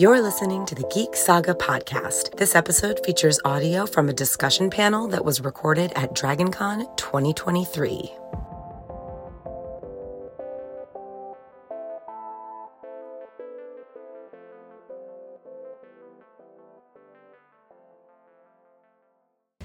[0.00, 2.36] You're listening to the Geek Saga podcast.
[2.36, 8.12] This episode features audio from a discussion panel that was recorded at Dragon Con 2023.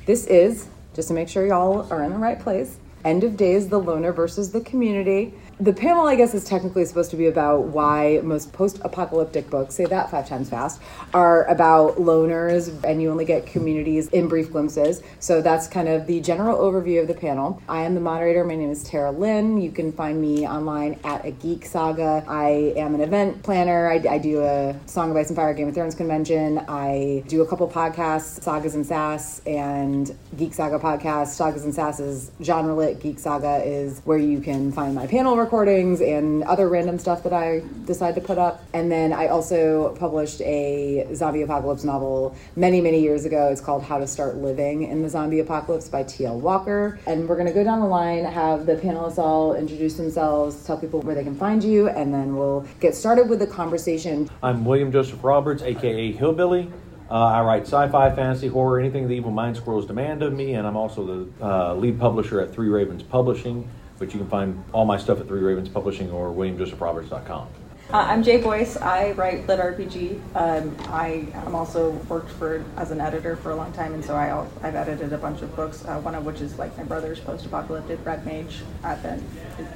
[0.06, 3.70] This is, just to make sure y'all are in the right place, End of Days,
[3.70, 5.34] the Loner versus the Community.
[5.62, 9.76] The panel, I guess, is technically supposed to be about why most post apocalyptic books,
[9.76, 10.82] say that five times fast,
[11.14, 15.04] are about loners and you only get communities in brief glimpses.
[15.20, 17.62] So that's kind of the general overview of the panel.
[17.68, 18.46] I am the moderator.
[18.46, 19.60] My name is Tara Lynn.
[19.60, 22.24] You can find me online at a Geek Saga.
[22.26, 23.90] I am an event planner.
[23.90, 26.60] I, I do a Song of Ice and Fire Game of Thrones convention.
[26.70, 31.36] I do a couple podcasts, Sagas and Sass, and Geek Saga podcast.
[31.36, 33.02] Sagas and Sass is genre lit.
[33.02, 37.34] Geek Saga is where you can find my panel recordings and other random stuff that
[37.34, 38.64] I decide to put up.
[38.72, 43.48] And then I also published a zombie apocalypse novel many, many years ago.
[43.48, 46.40] It's called How to Start Living in the Zombie Apocalypse by T.L.
[46.40, 47.00] Walker.
[47.08, 50.78] And we're going to go down the line, have the panelists all introduce themselves, tell
[50.78, 54.30] people where they can find you, and then we'll get started with the conversation.
[54.44, 56.72] I'm William Joseph Roberts, aka Hillbilly.
[57.10, 60.68] Uh, I write sci-fi, fantasy, horror, anything the evil mind squirrels demand of me, and
[60.68, 63.68] I'm also the uh, lead publisher at Three Ravens Publishing,
[64.00, 67.48] which you can find all my stuff at Three Ravens Publishing or WilliamJosephRoberts.com.
[67.92, 68.78] Uh, I'm Jay Boyce.
[68.78, 70.20] I write lit RPG.
[70.36, 74.16] Um, I am also worked for as an editor for a long time, and so
[74.16, 75.84] I al- I've edited a bunch of books.
[75.86, 78.62] Uh, one of which is like my brother's post-apocalyptic Red Mage.
[78.84, 79.24] Advent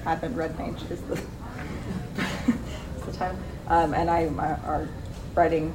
[0.06, 1.16] Advent Red Mage is the
[3.08, 3.36] is the.
[3.68, 4.88] Um, and I uh, are
[5.34, 5.74] writing.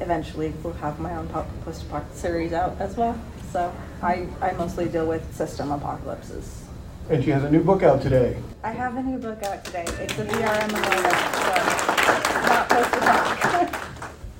[0.00, 3.20] Eventually, will have my own post-apocalyptic series out as well.
[3.50, 6.61] So I I mostly deal with system apocalypses.
[7.10, 8.36] And she has a new book out today.
[8.62, 9.84] I have a new book out today.
[9.98, 10.78] It's a VRM so
[12.48, 13.80] not post-apocalyptic.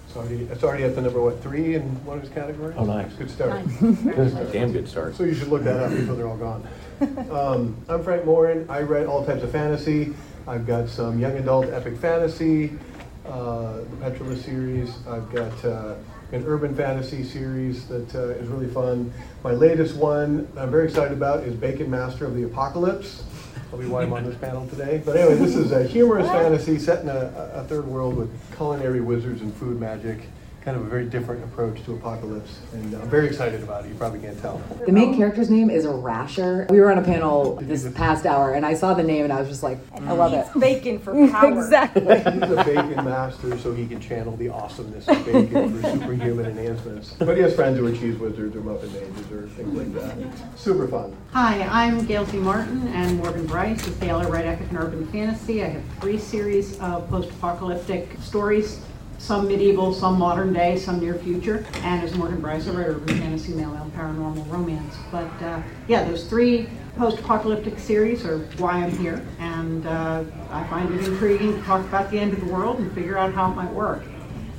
[0.06, 2.76] It's already, it's already at the number, what, three in one of his categories?
[2.78, 3.12] Oh, nice.
[3.14, 3.64] Good start.
[3.80, 5.16] This is a damn good start.
[5.16, 6.66] So you should look that up before they're all gone.
[7.32, 8.64] Um, I'm Frank Morin.
[8.68, 10.14] I write all types of fantasy.
[10.46, 12.78] I've got some young adult epic fantasy,
[13.26, 14.94] uh, the Petralist series.
[15.08, 15.94] I've got uh,
[16.32, 19.12] an urban fantasy series that uh, is really fun.
[19.44, 23.22] My latest one I'm very excited about is Bacon Master of the Apocalypse.
[23.64, 25.02] That'll be why I'm on this panel today.
[25.04, 29.02] But anyway, this is a humorous fantasy set in a, a third world with culinary
[29.02, 30.20] wizards and food magic.
[30.64, 33.88] Kind of a very different approach to apocalypse, and I'm very excited about it.
[33.88, 34.62] You probably can't tell.
[34.86, 36.68] The main character's name is Rasher.
[36.70, 39.40] We were on a panel this past hour, and I saw the name, and I
[39.40, 40.46] was just like, I love it.
[40.46, 41.52] Eats bacon for power.
[41.58, 42.02] exactly.
[42.16, 47.14] He's a bacon master, so he can channel the awesomeness of bacon for superhuman enhancements.
[47.18, 50.16] But he has friends who are cheese wizards or muffin mages or things like that.
[50.56, 51.16] Super fun.
[51.32, 52.36] Hi, I'm Gail Z.
[52.36, 55.64] Martin and Morgan Brice with Baylor Write Epic and Urban Fantasy.
[55.64, 58.80] I have three series of post-apocalyptic stories,
[59.22, 61.64] some medieval, some modern day, some near future.
[61.82, 64.96] And as Morgan Brice, I write urban fantasy, mail and paranormal romance.
[65.12, 69.24] But uh, yeah, those three post-apocalyptic series are why I'm here.
[69.38, 72.92] And uh, I find it intriguing to talk about the end of the world and
[72.92, 74.02] figure out how it might work.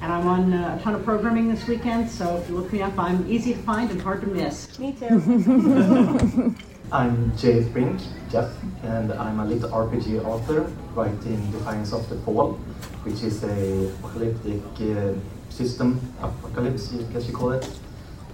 [0.02, 2.81] And I'm on uh, a ton of programming this weekend, so if you look me
[2.81, 4.78] up, I'm easy to find and hard to miss.
[4.79, 6.56] Me too.
[6.91, 8.52] I'm Jay Brink, Jeff,
[8.84, 10.62] and I'm a lit RPG author
[10.94, 12.59] writing Defiance of the Fall,
[13.03, 15.14] which is a apocalyptic uh,
[15.50, 17.69] system apocalypse, I guess you call it.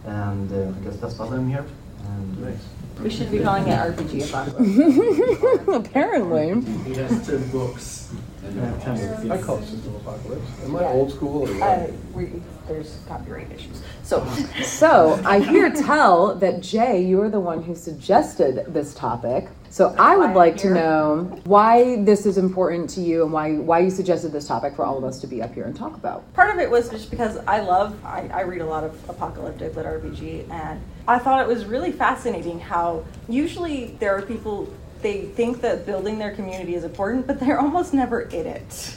[0.06, 1.66] And uh, I guess that's why I'm here.
[2.06, 2.66] And Nice.
[3.02, 5.68] We should be calling it RPG Apocalypse.
[5.68, 6.62] Apparently.
[6.84, 8.14] He has ten books.
[8.46, 10.46] uh, kind of- I call it System Apocalypse.
[10.66, 11.94] Am I old school or Uh, what?
[12.14, 13.82] we, there's copyright issues.
[14.04, 14.26] So,
[14.64, 19.48] So I hear tell that Jay, you are the one who suggested this topic.
[19.72, 23.80] So I would like to know why this is important to you and why why
[23.80, 26.34] you suggested this topic for all of us to be up here and talk about.
[26.34, 29.76] part of it was just because I love, I, I read a lot of apocalyptic
[29.76, 35.26] lit RPG, and I thought it was really fascinating how usually there are people, they
[35.26, 38.96] think that building their community is important, but they're almost never in it.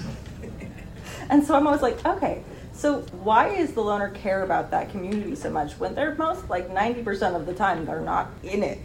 [1.29, 2.43] and so I'm always like, okay,
[2.73, 6.71] so why is the loner care about that community so much when they're most like
[6.71, 8.79] 90% of the time they're not in it?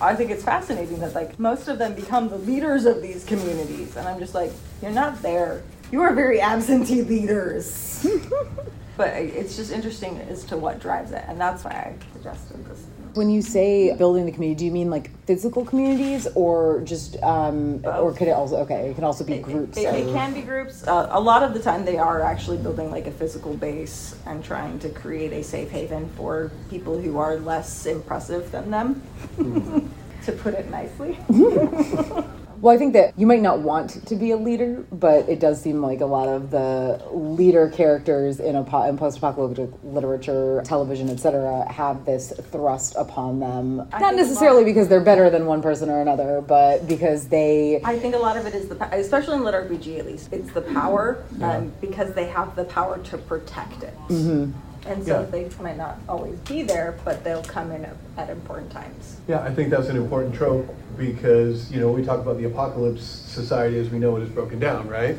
[0.00, 3.96] I think it's fascinating that like most of them become the leaders of these communities,
[3.96, 4.52] and I'm just like,
[4.82, 5.62] you're not there.
[5.92, 8.06] You are very absentee leaders.
[8.96, 12.86] but it's just interesting as to what drives it, and that's why I suggested this.
[13.14, 17.80] When you say building the community, do you mean like physical communities or just um
[17.84, 19.78] or could it also okay, it can also be It- groups.
[19.78, 20.86] It, it can be groups.
[20.86, 24.44] Uh, a lot of the time, they are actually building like a physical base and
[24.44, 29.02] trying to create a safe haven for people who are less impressive than them.
[30.24, 31.18] to put it nicely.
[32.60, 35.60] Well, I think that you might not want to be a leader, but it does
[35.60, 41.70] seem like a lot of the leader characters in, a, in post-apocalyptic literature, television, etc.,
[41.70, 43.86] have this thrust upon them.
[43.92, 47.80] I not necessarily because they're better than one person or another, but because they.
[47.84, 50.52] I think a lot of it is the, especially in lit RPG at least, it's
[50.52, 53.94] the power, um, because they have the power to protect it.
[54.86, 55.26] And so Yeah.
[55.30, 57.86] they might not always be there, but they'll come in
[58.18, 59.16] at, important times.
[59.26, 60.66] Yeah, I think that's an important trope
[60.96, 64.58] because, you know, we talk about the apocalypse society as we know it is broken
[64.58, 65.16] down, right?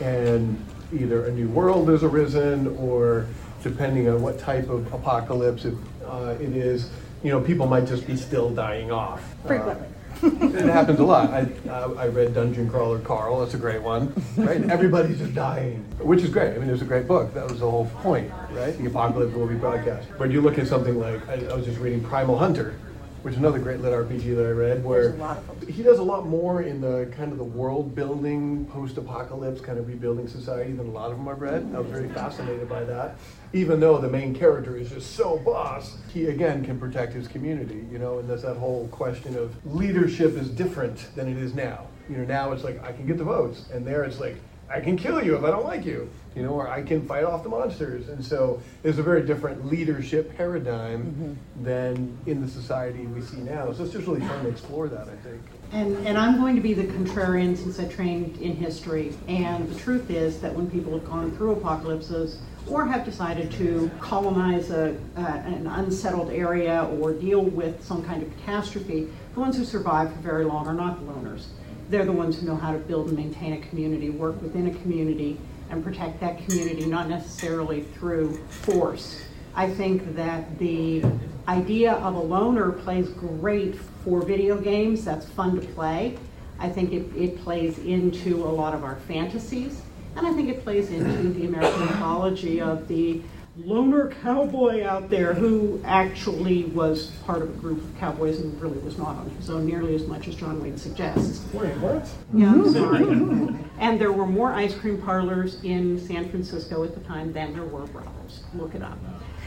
[0.00, 3.26] And either a new world has arisen or
[3.62, 5.74] depending on what type of apocalypse it,
[6.06, 6.90] uh, it is,
[7.22, 9.22] you know, people might just be still dying off.
[9.44, 9.86] Uh, Frequently.
[10.22, 11.30] It happens a lot.
[11.30, 14.62] I, uh, I read Dungeon Crawler Carl, that's a great one, right?
[14.70, 16.54] Everybody's just dying, which is great.
[16.54, 17.32] I mean, it was a great book.
[17.34, 18.76] That was the whole point, right?
[18.76, 20.08] The apocalypse will be broadcast.
[20.18, 22.74] But you look at something like, I, I was just reading Primal Hunter,
[23.22, 25.98] which is another great lit RPG that I read, where a lot of he does
[25.98, 30.28] a lot more in the kind of the world building, post apocalypse, kind of rebuilding
[30.28, 31.70] society than a lot of them I've read.
[31.74, 33.16] I was very fascinated by that.
[33.52, 37.84] Even though the main character is just so boss, he again can protect his community,
[37.90, 41.86] you know, and there's that whole question of leadership is different than it is now.
[42.08, 44.36] You know, now it's like I can get the votes, and there it's like
[44.70, 47.24] I can kill you if I don't like you, you know, or I can fight
[47.24, 48.08] off the monsters.
[48.08, 53.72] And so there's a very different leadership paradigm than in the society we see now.
[53.72, 55.42] So it's just really fun to explore that, I think.
[55.72, 59.12] And, and I'm going to be the contrarian since I trained in history.
[59.26, 62.38] And the truth is that when people have gone through apocalypses
[62.68, 68.22] or have decided to colonize a, uh, an unsettled area or deal with some kind
[68.22, 71.46] of catastrophe, the ones who survive for very long are not the loners.
[71.90, 74.74] They're the ones who know how to build and maintain a community, work within a
[74.78, 75.40] community,
[75.70, 79.24] and protect that community, not necessarily through force.
[79.56, 81.02] I think that the
[81.48, 85.04] idea of a loner plays great for video games.
[85.04, 86.16] That's fun to play.
[86.60, 89.82] I think it, it plays into a lot of our fantasies.
[90.14, 93.20] And I think it plays into the American mythology of the
[93.64, 98.78] loner cowboy out there who actually was part of a group of cowboys and really
[98.78, 101.44] was not on his own nearly as much as John Wayne suggests.
[101.52, 102.08] Wait, what?
[102.32, 103.56] Yeah, I'm sorry.
[103.80, 107.64] And there were more ice cream parlors in San Francisco at the time than there
[107.64, 108.42] were brothels.
[108.54, 108.98] Look it up.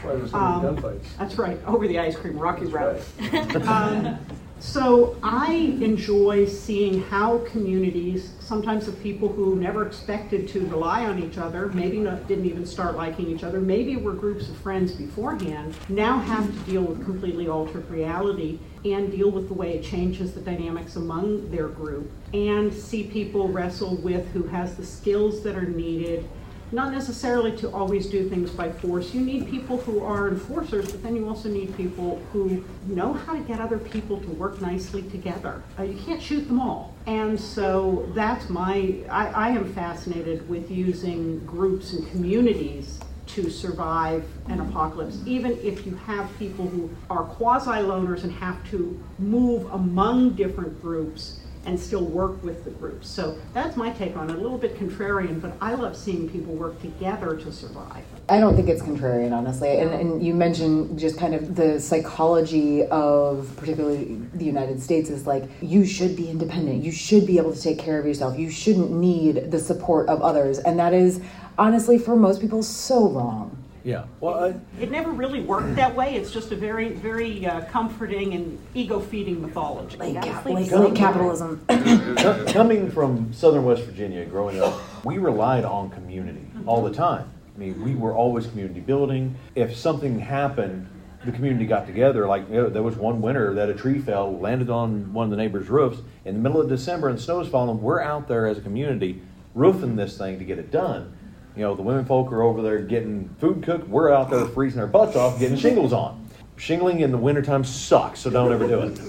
[0.02, 1.00] Why there's so Um.
[1.18, 3.00] That's right, over the ice cream, Rocky Road.
[3.68, 4.18] Um,
[4.60, 11.22] So I enjoy seeing how communities, sometimes of people who never expected to rely on
[11.22, 14.92] each other, maybe not, didn't even start liking each other, maybe were groups of friends
[14.92, 19.82] beforehand, now have to deal with completely altered reality and deal with the way it
[19.82, 25.42] changes the dynamics among their group and see people wrestle with who has the skills
[25.42, 26.28] that are needed
[26.74, 29.14] not necessarily to always do things by force.
[29.14, 33.34] You need people who are enforcers, but then you also need people who know how
[33.34, 35.62] to get other people to work nicely together.
[35.78, 36.94] Uh, you can't shoot them all.
[37.06, 44.24] And so that's my, I, I am fascinated with using groups and communities to survive
[44.48, 49.72] an apocalypse, even if you have people who are quasi loners and have to move
[49.72, 53.08] among different groups and still work with the groups.
[53.08, 54.36] So that's my take on it.
[54.36, 58.04] A little bit contrarian, but I love seeing people work together to survive.
[58.28, 59.78] I don't think it's contrarian, honestly.
[59.78, 65.26] And, and you mentioned just kind of the psychology of particularly the United States is
[65.26, 66.82] like, you should be independent.
[66.82, 68.38] You should be able to take care of yourself.
[68.38, 70.58] You shouldn't need the support of others.
[70.58, 71.20] And that is,
[71.58, 73.63] honestly, for most people, so wrong.
[73.84, 74.04] Yeah.
[74.20, 76.14] Well, I, It never really worked that way.
[76.14, 79.98] It's just a very, very uh, comforting and ego-feeding mythology.
[79.98, 81.64] Like, cap- the- like, like capitalism.
[82.48, 87.30] Coming from southern West Virginia, growing up, we relied on community all the time.
[87.54, 89.36] I mean, we were always community building.
[89.54, 90.88] If something happened,
[91.24, 92.26] the community got together.
[92.26, 95.30] Like you know, there was one winter that a tree fell, landed on one of
[95.30, 97.80] the neighbors' roofs in the middle of December, and snow's falling.
[97.82, 99.22] We're out there as a community
[99.54, 101.16] roofing this thing to get it done.
[101.56, 103.88] You know, the women folk are over there getting food cooked.
[103.88, 106.28] We're out there freezing our butts off, getting shingles on.
[106.56, 109.00] Shingling in the wintertime sucks, so don't ever do it.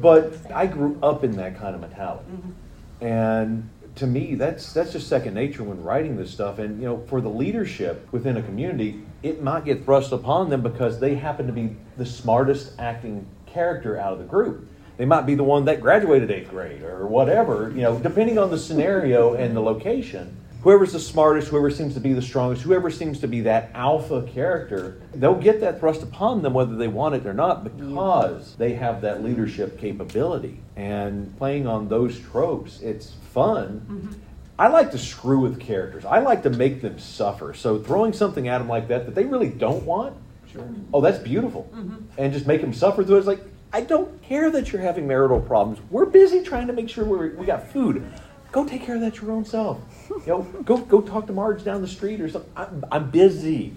[0.00, 2.24] But I grew up in that kind of mentality.
[3.00, 6.58] And to me, that's that's just second nature when writing this stuff.
[6.58, 10.62] And you know, for the leadership within a community, it might get thrust upon them
[10.62, 14.68] because they happen to be the smartest acting character out of the group.
[14.96, 18.50] They might be the one that graduated eighth grade or whatever, you know, depending on
[18.50, 20.36] the scenario and the location.
[20.62, 24.22] Whoever's the smartest, whoever seems to be the strongest, whoever seems to be that alpha
[24.22, 28.74] character, they'll get that thrust upon them whether they want it or not because they
[28.74, 30.60] have that leadership capability.
[30.76, 33.86] And playing on those tropes, it's fun.
[33.88, 34.20] Mm-hmm.
[34.58, 36.04] I like to screw with characters.
[36.04, 37.54] I like to make them suffer.
[37.54, 40.14] So throwing something at them like that that they really don't want,
[40.92, 41.70] oh, that's beautiful.
[41.72, 41.96] Mm-hmm.
[42.18, 43.18] And just make them suffer through it.
[43.20, 43.40] It's like,
[43.72, 45.78] I don't care that you're having marital problems.
[45.90, 48.04] We're busy trying to make sure we we got food.
[48.52, 49.80] Go take care of that your own self.
[50.08, 52.50] You know, go go talk to Marge down the street or something.
[52.56, 53.74] I'm, I'm busy.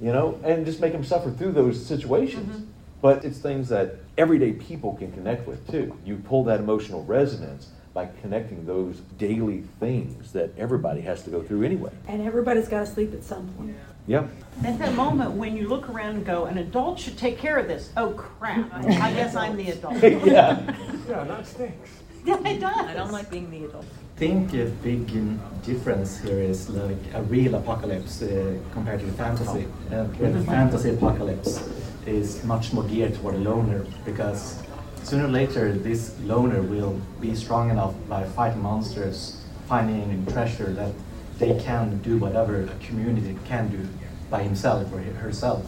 [0.00, 2.56] You know, and just make them suffer through those situations.
[2.56, 2.70] Mm-hmm.
[3.02, 5.96] But it's things that everyday people can connect with too.
[6.04, 11.42] You pull that emotional resonance by connecting those daily things that everybody has to go
[11.42, 11.90] through anyway.
[12.06, 13.76] And everybody's got to sleep at some point.
[14.06, 14.30] Yep.
[14.64, 17.66] At that moment when you look around and go, an adult should take care of
[17.66, 17.90] this.
[17.96, 19.94] Oh crap, I guess I'm the adult.
[20.02, 20.76] yeah.
[21.08, 21.90] Yeah, not stinks.
[22.24, 22.86] Yeah, it does.
[22.86, 23.84] I don't like being the adult.
[24.16, 29.06] I think a big um, difference here is like a real apocalypse uh, compared to
[29.06, 29.66] the fantasy.
[29.92, 31.62] Uh, where the fantasy apocalypse
[32.06, 34.60] is much more geared toward a loner because
[35.04, 40.92] sooner or later this loner will be strong enough by fighting monsters, finding treasure that
[41.38, 43.88] they can do whatever a community can do
[44.30, 45.64] by himself or herself.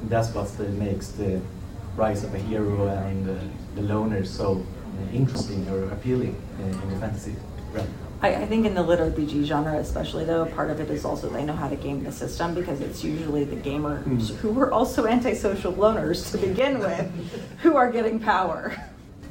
[0.00, 1.40] And that's what makes the
[1.96, 3.34] rise of a hero and uh,
[3.74, 4.64] the loner so
[4.98, 7.34] uh, interesting or appealing uh, in the fantasy
[7.72, 7.88] realm.
[8.22, 11.28] I, I think in the lit RPG genre, especially though, part of it is also
[11.28, 15.06] they know how to game the system because it's usually the gamers who were also
[15.06, 17.10] antisocial loners to begin with
[17.60, 18.74] who are getting power.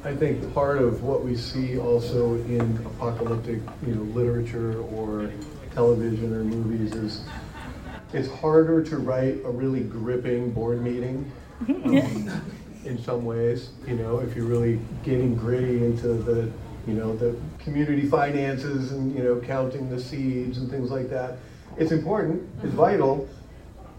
[0.04, 5.30] I think part of what we see also in apocalyptic, you know, literature or
[5.74, 7.24] television or movies is
[8.12, 11.32] it's harder to write a really gripping board meeting
[11.68, 12.42] um,
[12.84, 13.70] in some ways.
[13.86, 16.50] You know, if you're really getting gritty into the,
[16.86, 21.38] you know, the community finances and you know counting the seeds and things like that.
[21.76, 22.48] It's important.
[22.62, 23.28] It's vital.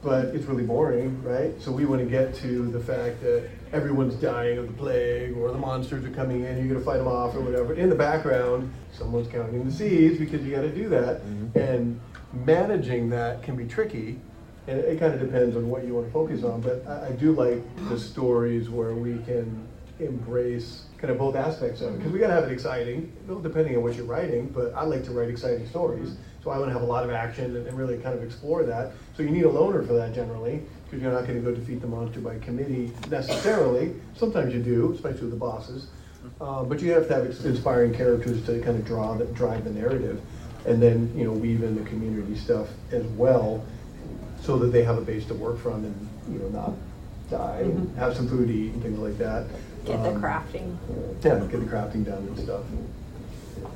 [0.03, 1.59] But it's really boring, right?
[1.59, 5.51] So we want to get to the fact that everyone's dying of the plague or
[5.51, 7.73] the monsters are coming in, you're going to fight them off or whatever.
[7.73, 11.21] In the background, someone's counting the seeds because you got to do that.
[11.55, 11.99] And
[12.33, 14.19] managing that can be tricky.
[14.67, 16.61] And it, kind of depends on what you want to focus on.
[16.61, 19.67] But I, I do like the stories where we can
[19.99, 21.97] embrace kind of both aspects of it.
[21.97, 24.47] Because we got to have it exciting, well, depending on what you're writing.
[24.47, 26.15] But I like to write exciting stories.
[26.43, 28.63] So I want to have a lot of action and, and really kind of explore
[28.63, 28.91] that.
[29.15, 31.81] So you need a loner for that generally, because you're not going to go defeat
[31.81, 33.93] the monster by committee necessarily.
[34.15, 35.87] Sometimes you do, especially with the bosses.
[36.41, 39.69] Uh, but you have to have inspiring characters to kind of draw that drive the
[39.69, 40.19] narrative,
[40.65, 43.63] and then you know weave in the community stuff as well,
[44.45, 46.73] so that they have a base to work from and you know not
[47.29, 49.47] die and have some food to eat and things like that.
[49.85, 50.77] Get the Um, crafting.
[51.23, 52.61] Yeah, get the crafting done and stuff.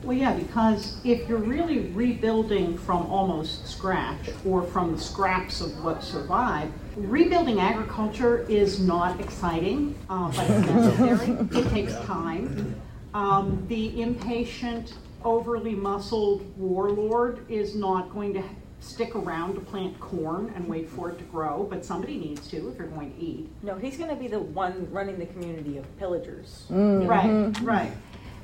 [0.03, 5.83] Well, yeah, because if you're really rebuilding from almost scratch or from the scraps of
[5.83, 10.67] what survived, rebuilding agriculture is not exciting, uh, but it's
[10.99, 11.61] necessary.
[11.63, 12.75] it takes time.
[13.13, 18.43] Um, the impatient, overly muscled warlord is not going to
[18.79, 22.69] stick around to plant corn and wait for it to grow, but somebody needs to
[22.69, 23.49] if you're going to eat.
[23.61, 26.65] No, he's going to be the one running the community of pillagers.
[26.69, 27.07] Mm-hmm.
[27.07, 27.91] Right, right.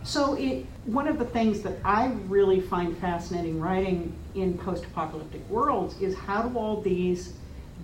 [0.03, 5.99] So it, one of the things that I really find fascinating writing in post-apocalyptic worlds
[5.99, 7.33] is how do all these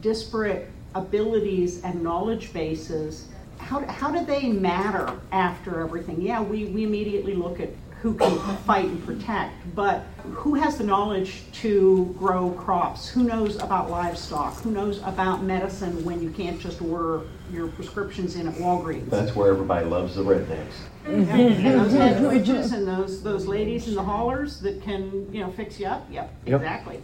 [0.01, 3.27] disparate abilities and knowledge bases,
[3.57, 6.21] how, how do they matter after everything?
[6.21, 7.69] Yeah, we, we immediately look at
[8.01, 13.07] who can fight and protect, but who has the knowledge to grow crops?
[13.07, 14.55] Who knows about livestock?
[14.61, 19.07] Who knows about medicine when you can't just order your prescriptions in at Walgreens?
[19.11, 20.73] That's where everybody loves the rednecks.
[21.05, 21.27] And
[21.63, 25.79] those head witches and those, those ladies in the haulers that can, you know, fix
[25.79, 26.61] you up, yep, Yep.
[26.61, 27.01] exactly.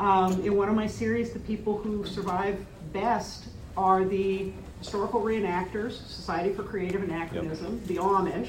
[0.00, 3.44] Um, in one of my series, the people who survive best
[3.76, 8.48] are the historical reenactors, Society for Creative Anachronism, the Amish.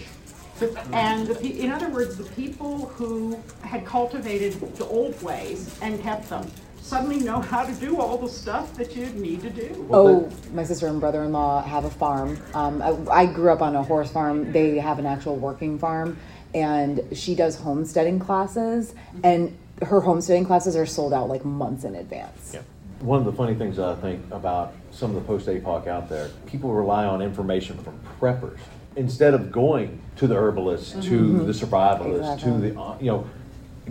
[0.92, 6.30] And the, in other words, the people who had cultivated the old ways and kept
[6.30, 6.50] them
[6.82, 9.88] suddenly know how to do all the stuff that you need to do.
[9.92, 12.38] Oh, my sister and brother-in-law have a farm.
[12.54, 14.52] Um, I, I grew up on a horse farm.
[14.52, 16.18] They have an actual working farm,
[16.54, 18.94] and she does homesteading classes.
[19.24, 22.52] And her homesteading classes are sold out like months in advance.
[22.54, 22.62] Yeah.
[23.00, 26.30] One of the funny things I think about some of the post APOC out there,
[26.46, 28.60] people rely on information from preppers
[28.96, 33.30] instead of going to the herbalists, to the survivalists, to the uh, you know,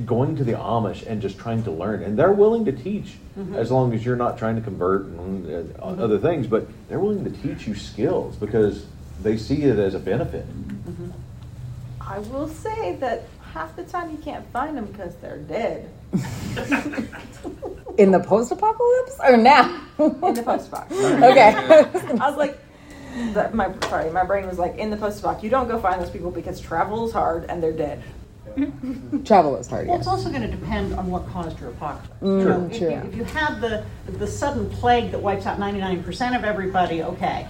[0.07, 2.03] going to the Amish and just trying to learn.
[2.03, 3.15] And they're willing to teach
[3.55, 7.25] as long as you're not trying to convert and uh, other things, but they're willing
[7.25, 8.87] to teach you skills because
[9.23, 10.47] they see it as a benefit.
[12.01, 15.91] I will say that half the time you can't find them because they're dead
[17.99, 19.81] In the post-apocalypse or now?
[19.99, 20.93] in the post box.
[20.93, 21.55] okay.
[21.55, 22.59] I was like,
[23.35, 25.43] that my sorry, my brain was like in the post box.
[25.43, 28.03] You don't go find those people because travel is hard and they're dead.
[29.25, 29.87] Travel is hard.
[29.87, 29.99] Well, Yeah.
[29.99, 32.09] it's also going to depend on what caused your apocalypse.
[32.23, 32.91] Mm, You know, if, true.
[32.91, 33.85] you, if you have the
[34.19, 37.47] the sudden plague that wipes out 99% of everybody, okay.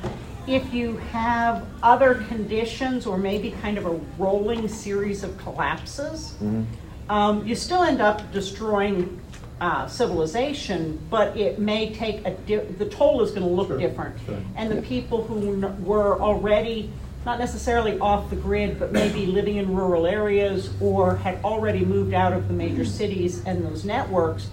[0.48, 6.64] if you have other conditions or maybe kind of a rolling series of collapses, Mhm.
[7.08, 9.20] um, you still end up destroying
[9.62, 13.78] uh, civilization, but it may take a di- the toll is going to look Sure,
[13.78, 14.16] different.
[14.26, 14.36] sure.
[14.56, 16.90] And the people who n- were already
[17.24, 22.12] not necessarily off the grid, but maybe living in rural areas or had already moved
[22.12, 24.48] out of the major cities and those networks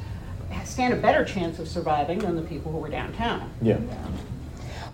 [0.63, 3.49] stand a better chance of surviving than the people who were downtown.
[3.63, 3.79] Yeah.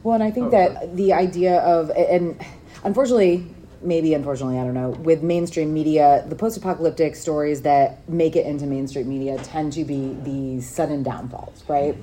[0.04, 2.40] Well, and I think that the idea of, and
[2.86, 8.36] unfortunately, maybe unfortunately, I don't know, with mainstream media, the post apocalyptic stories that make
[8.36, 11.96] it into mainstream media tend to be the sudden downfalls, right?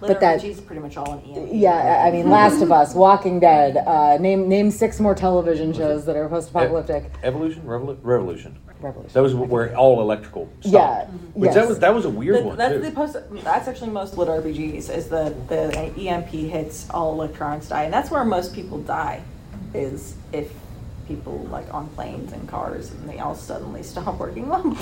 [0.00, 1.48] But that, is pretty much all in EM.
[1.52, 6.04] yeah, I mean, Last of Us, Walking Dead, uh, name name six more television shows
[6.06, 7.10] that are post apocalyptic.
[7.22, 8.58] Evolution, Revolu- revolution.
[8.80, 9.12] Revolution.
[9.14, 10.74] That was where all electrical stopped.
[10.74, 11.54] Yeah, Which yes.
[11.54, 12.80] that was that was a weird That- one that's too.
[12.80, 13.16] the post.
[13.42, 18.10] That's actually most lit RPGs is the the EMP hits all electronics die, and that's
[18.10, 19.22] where most people die,
[19.72, 20.52] is if
[21.06, 24.48] people like on planes and cars and they all suddenly stop working.
[24.48, 24.76] Well,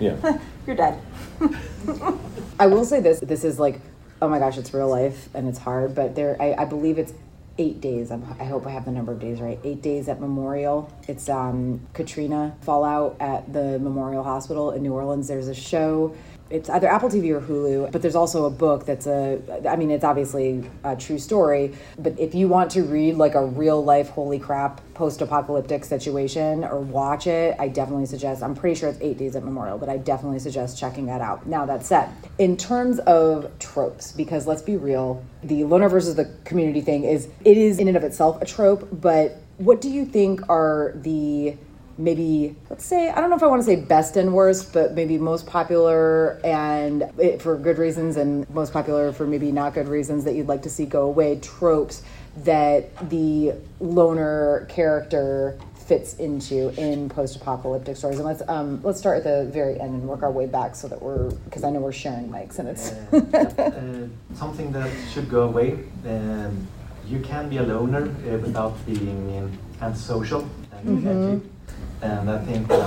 [0.00, 0.38] Yeah.
[0.66, 1.00] you're dead.
[2.58, 3.80] I will say this: this is like,
[4.22, 5.94] oh my gosh, it's real life and it's hard.
[5.94, 7.12] But there, I, I believe it's
[7.58, 8.10] eight days.
[8.10, 9.58] I'm, I hope I have the number of days right.
[9.64, 10.92] Eight days at Memorial.
[11.08, 15.28] It's um, Katrina fallout at the Memorial Hospital in New Orleans.
[15.28, 16.14] There's a show.
[16.50, 19.40] It's either Apple TV or Hulu, but there's also a book that's a.
[19.68, 21.74] I mean, it's obviously a true story.
[21.98, 26.80] But if you want to read like a real life, holy crap, post-apocalyptic situation or
[26.80, 28.42] watch it, I definitely suggest.
[28.42, 31.46] I'm pretty sure it's eight days at Memorial, but I definitely suggest checking that out.
[31.46, 36.30] Now that said, in terms of tropes, because let's be real, the loner versus the
[36.44, 38.86] community thing is it is in and of itself a trope.
[38.92, 41.56] But what do you think are the
[41.98, 44.94] maybe let's say I don't know if I want to say best and worst, but
[44.94, 49.88] maybe most popular and it, for good reasons and most popular for maybe not good
[49.88, 52.02] reasons that you'd like to see go away tropes
[52.44, 59.24] that the loner character fits into in post-apocalyptic stories and let's um let's start at
[59.24, 61.92] the very end and work our way back so that we're because i know we're
[61.92, 65.78] sharing mics and it's Uh, something that should go away.
[66.06, 66.66] Um,
[67.06, 71.40] you can be a loner uh, without being um, antisocial and Mhm.
[71.68, 72.12] Edgy.
[72.12, 72.80] And I think like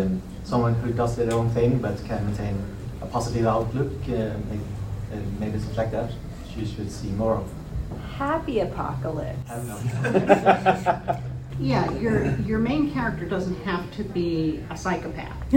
[0.00, 2.62] um, someone who does their own thing but can maintain
[3.00, 4.62] a positive outlook, uh, maybe,
[5.12, 6.12] uh, maybe something like that,
[6.56, 7.52] you should see more of.
[8.16, 9.50] Happy apocalypse.
[9.50, 11.20] I don't know.
[11.60, 15.54] Yeah, your your main character doesn't have to be a psychopath.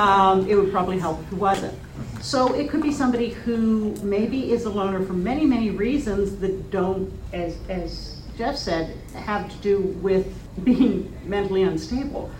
[0.00, 1.78] um, it would probably help if he wasn't.
[2.22, 6.70] So it could be somebody who maybe is a loner for many many reasons that
[6.70, 12.30] don't, as as Jeff said, have to do with being mentally unstable.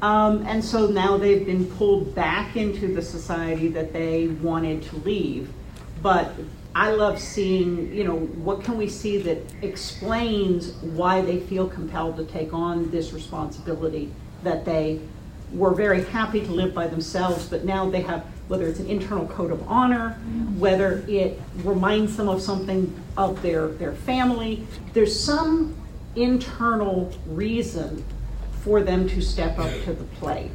[0.00, 4.96] Um, and so now they've been pulled back into the society that they wanted to
[4.98, 5.50] leave.
[6.02, 6.32] But
[6.74, 12.16] I love seeing, you know, what can we see that explains why they feel compelled
[12.18, 14.12] to take on this responsibility
[14.44, 15.00] that they
[15.52, 19.26] were very happy to live by themselves, but now they have, whether it's an internal
[19.28, 20.10] code of honor,
[20.56, 25.74] whether it reminds them of something of their, their family, there's some
[26.16, 28.04] internal reason
[28.62, 30.50] for them to step up to the plate.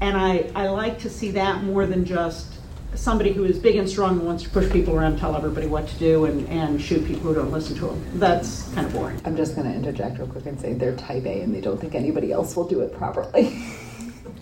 [0.00, 2.52] And I, I like to see that more than just
[2.94, 5.88] somebody who is big and strong and wants to push people around, tell everybody what
[5.88, 8.04] to do, and, and shoot people who don't listen to them.
[8.14, 9.20] That's kind of boring.
[9.24, 11.80] i'm just going to interject real quick and say they're type a and they don't
[11.80, 13.64] think anybody else will do it properly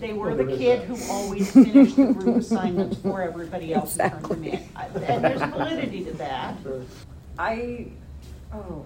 [0.01, 4.25] They were the kid who always finished the group assignments for everybody else and turned
[4.25, 4.67] them in.
[4.75, 6.57] I- And there's validity to that.
[7.37, 7.85] I,
[8.51, 8.83] oh,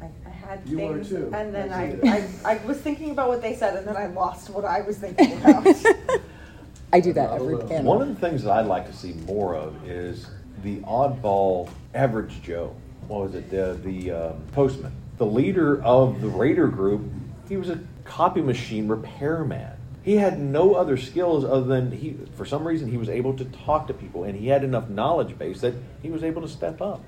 [0.00, 1.30] I, I had You were things, too.
[1.34, 3.96] and then I I, see I, I was thinking about what they said, and then
[3.96, 5.66] I lost what I was thinking about.
[6.92, 9.56] i do that every panel One of the things that I'd like to see more
[9.56, 10.28] of is
[10.62, 12.74] the oddball average Joe.
[13.08, 13.50] What was it?
[13.50, 17.02] The the um, postman, the leader of the Raider group.
[17.48, 19.75] He was a copy machine repairman.
[20.06, 22.16] He had no other skills other than he.
[22.36, 25.36] For some reason, he was able to talk to people, and he had enough knowledge
[25.36, 27.02] base that he was able to step up.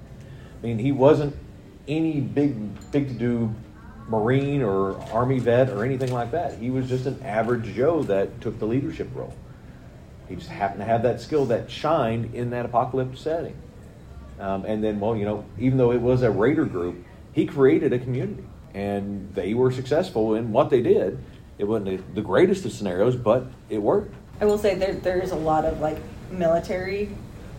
[0.61, 1.37] I mean, he wasn't
[1.87, 3.54] any big big to do
[4.08, 6.58] Marine or Army vet or anything like that.
[6.58, 9.32] He was just an average Joe that took the leadership role.
[10.28, 13.56] He just happened to have that skill that shined in that apocalypse setting.
[14.40, 16.96] Um, and then, well, you know, even though it was a raider group,
[17.32, 21.22] he created a community, and they were successful in what they did.
[21.59, 24.14] It wasn't the- the greatest of scenarios, but it worked.
[24.40, 25.99] I will say there there's a lot of like
[26.31, 27.11] military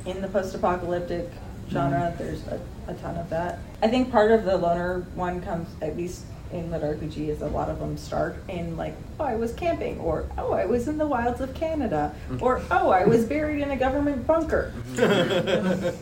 [0.05, 1.29] in the post-apocalyptic
[1.69, 1.99] genre.
[1.99, 2.23] Mm-hmm.
[2.23, 3.59] There's a, a ton of that.
[3.81, 7.47] I think part of the loner one comes at least in Lit RPG is a
[7.47, 10.97] lot of them start in like oh I was camping or oh I was in
[10.97, 12.43] the wilds of Canada mm-hmm.
[12.43, 14.73] or oh I was buried in a government bunker.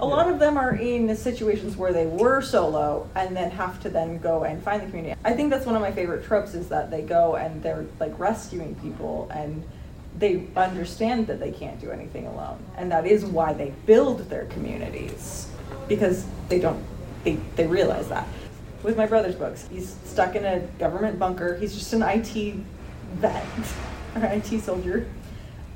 [0.00, 3.88] a lot of them are in situations where they were solo and then have to
[3.88, 5.18] then go and find the community.
[5.24, 8.18] I think that's one of my favorite tropes is that they go and they're like
[8.18, 9.64] rescuing people and
[10.18, 12.58] they understand that they can't do anything alone.
[12.76, 15.48] And that is why they build their communities
[15.88, 16.82] because they don't
[17.24, 18.26] they, they realize that.
[18.82, 21.56] With my brother's books, he's stuck in a government bunker.
[21.56, 22.54] He's just an IT
[23.14, 23.46] vet
[24.16, 25.08] or IT soldier.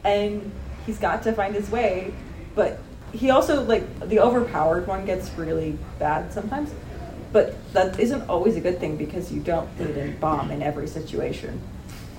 [0.04, 0.52] And
[0.86, 2.12] he's got to find his way,
[2.54, 2.78] but
[3.12, 6.72] he also like the overpowered one gets really bad sometimes
[7.32, 10.88] but that isn't always a good thing because you don't need a bomb in every
[10.88, 11.60] situation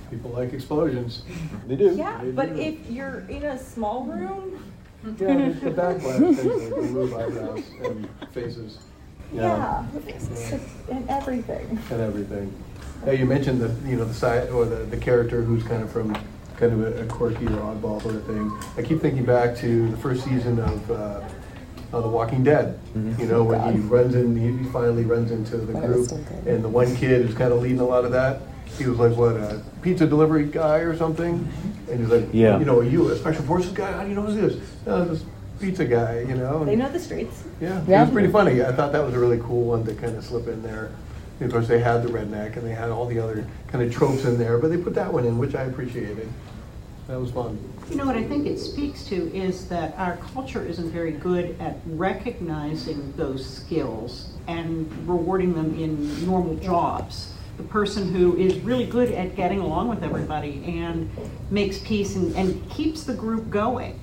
[0.09, 1.21] People like explosions.
[1.67, 1.95] They do.
[1.95, 2.59] yeah They but do.
[2.59, 4.63] if you're in a small room
[5.19, 8.79] Yeah, the, the backblast things like remove eyebrows and faces
[9.31, 9.83] yeah,
[10.89, 12.51] and everything and everything.
[13.05, 15.91] Yeah, you mentioned the you know the side or the, the character who's kind of
[15.91, 16.17] from
[16.59, 18.51] kind of a, a quirky or oddball sort of thing.
[18.77, 21.21] I keep thinking back to the first season of uh,
[21.91, 22.77] of The Walking Dead.
[22.95, 26.63] You know when he runs in, he finally runs into the That group, so and
[26.63, 28.41] the one kid who's kind of leading a lot of that.
[28.77, 31.47] He was like what a pizza delivery guy or something,
[31.89, 32.59] and he's like, Yeah.
[32.59, 33.91] you know, are you a special forces guy?
[33.91, 34.69] How do you know who's this?
[34.85, 35.23] Oh, this
[35.59, 36.63] pizza guy, you know.
[36.63, 38.01] they know the streets yeah, Yeah.
[38.01, 38.61] it was pretty funny.
[38.63, 40.91] I thought that was a really cool one to kind of slip in there.
[41.39, 43.93] And of course, they had the redneck and they had all the other kind of
[43.93, 46.29] tropes in there, but they put that one in, which I appreciated.
[47.09, 47.57] That was fun.
[47.89, 51.59] You know what I think it speaks to is that our culture isn't very good
[51.59, 57.33] at recognizing those skills and rewarding them in normal jobs.
[57.57, 61.09] The person who is really good at getting along with everybody and
[61.49, 63.99] makes peace and, and keeps the group going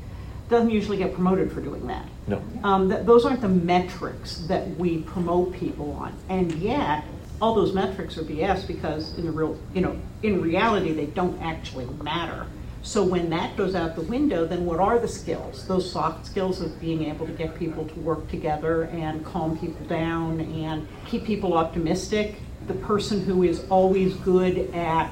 [0.49, 2.09] doesn't usually get promoted for doing that.
[2.27, 2.43] No.
[2.65, 6.13] Um, th- those aren't the metrics that we promote people on.
[6.29, 7.05] And yet,
[7.41, 11.41] all those metrics are BS because in the real, you know, in reality, they don't
[11.41, 12.49] actually matter.
[12.87, 15.67] So when that goes out the window, then what are the skills?
[15.67, 19.85] Those soft skills of being able to get people to work together and calm people
[19.87, 22.37] down and keep people optimistic.
[22.69, 25.11] The person who is always good at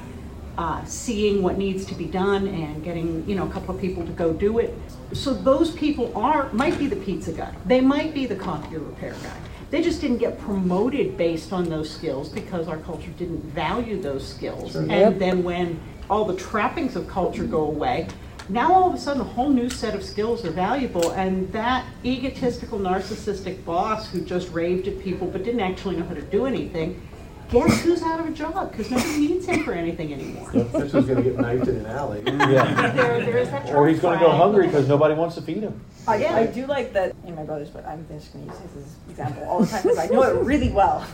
[0.57, 4.05] uh, seeing what needs to be done and getting you know a couple of people
[4.05, 4.73] to go do it.
[5.11, 7.53] So those people are might be the pizza guy.
[7.65, 9.37] They might be the copier repair guy.
[9.69, 14.25] They just didn't get promoted based on those skills because our culture didn't value those
[14.25, 14.77] skills.
[14.77, 15.19] And Yep.
[15.19, 15.77] then when
[16.09, 18.07] all the trappings of culture go away,
[18.47, 21.85] now all of a sudden a whole new set of skills are valuable and that
[22.03, 26.45] egotistical narcissistic boss who just raved at people but didn't actually know how to do
[26.45, 27.01] anything
[27.49, 31.05] guess who's out of a job because nobody needs him for anything anymore This was
[31.05, 32.21] going to get knifed in an alley.
[32.25, 32.91] Yeah.
[32.91, 35.63] there, there is that Or he's going to go hungry because nobody wants to feed
[35.63, 35.79] him.
[36.07, 36.35] I, Yeah.
[36.35, 37.85] I do like that in my brother's book.
[37.87, 40.71] I'm just going to use his example all the time because I know it really
[40.71, 41.05] well.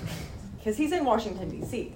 [0.58, 1.93] Because he's in Washington, D.C.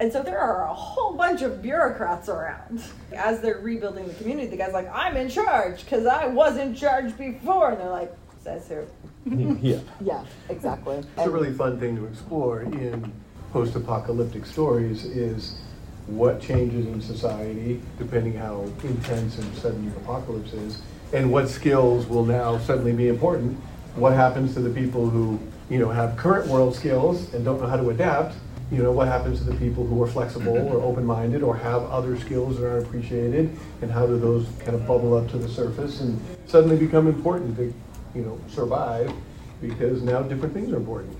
[0.00, 2.82] And so there are a whole bunch of bureaucrats around.
[3.12, 6.74] As they're rebuilding the community, the guy's like, I'm in charge because I was in
[6.74, 7.70] charge before.
[7.70, 9.58] And they're like, says who?
[9.60, 9.80] yeah.
[10.00, 10.98] Yeah, exactly.
[10.98, 13.12] It's a really fun thing to explore in
[13.52, 15.58] post-apocalyptic stories is
[16.06, 20.80] what changes in society depending how intense and sudden the apocalypse is
[21.12, 23.58] and what skills will now suddenly be important
[23.94, 27.66] what happens to the people who you know have current world skills and don't know
[27.66, 28.34] how to adapt
[28.70, 32.18] you know what happens to the people who are flexible or open-minded or have other
[32.18, 33.56] skills that aren't appreciated?
[33.80, 37.56] And how do those kind of bubble up to the surface and suddenly become important
[37.56, 37.72] to
[38.14, 39.12] you know survive
[39.60, 41.16] because now different things are important?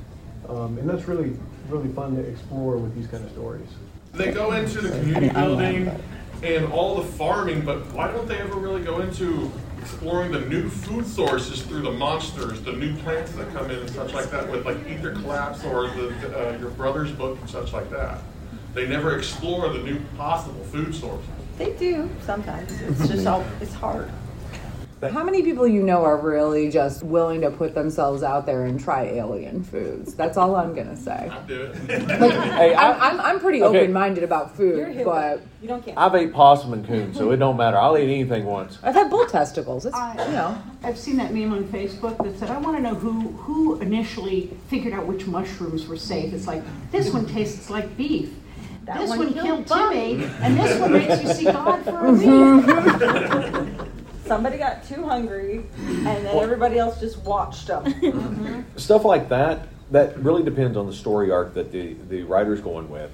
[0.48, 1.36] Um, and that's really,
[1.68, 3.68] really fun to explore with these kind of stories.
[4.12, 5.90] They go into the community building
[6.42, 9.50] and all the farming, but why don't they ever really go into
[9.88, 13.90] exploring the new food sources through the monsters, the new plants that come in and
[13.90, 17.72] such like that, with like Ether Collapse or the, uh, your brother's book and such
[17.72, 18.20] like that?
[18.74, 21.26] They never explore the new possible food sources.
[21.56, 22.70] They do sometimes.
[22.82, 24.10] It's just all, it's hard.
[25.00, 28.80] How many people you know are really just willing to put themselves out there and
[28.80, 30.14] try alien foods?
[30.14, 31.30] That's all I'm gonna say.
[31.30, 31.76] I do it.
[32.58, 33.78] Hey, I, I'm, I'm, I'm pretty Okay.
[33.82, 35.94] open-minded about food, but You don't care.
[35.96, 37.76] I've ate possum and coon, so it don't matter.
[37.76, 38.78] I'll eat anything once.
[38.82, 39.86] I've had bull testicles.
[39.86, 40.60] It's I- you know.
[40.82, 44.50] I've seen that meme on Facebook that said, I want to know who, who initially
[44.68, 46.32] figured out which mushrooms were safe.
[46.34, 48.34] It's like, this one tastes like beef.
[48.86, 52.06] That this one one, killed killed Timmy, and this one makes you see God for
[52.06, 52.12] a
[53.78, 53.78] week.
[54.28, 57.84] Somebody got too hungry, and then everybody else just watched them.
[58.08, 58.76] Mm-hmm.
[58.76, 62.88] Stuff like that, that really depends on the story arc that the, the writer's going
[62.90, 63.10] with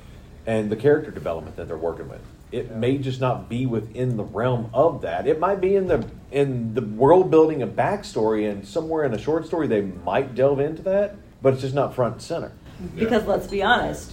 [0.46, 2.20] and the character development that they're working with.
[2.52, 5.26] It may just not be within the realm of that.
[5.26, 9.18] It might be in the in the world building and backstory, and somewhere in a
[9.18, 12.52] short story they might delve into that, but it's just not front and center.
[12.96, 14.12] Because let's be honest,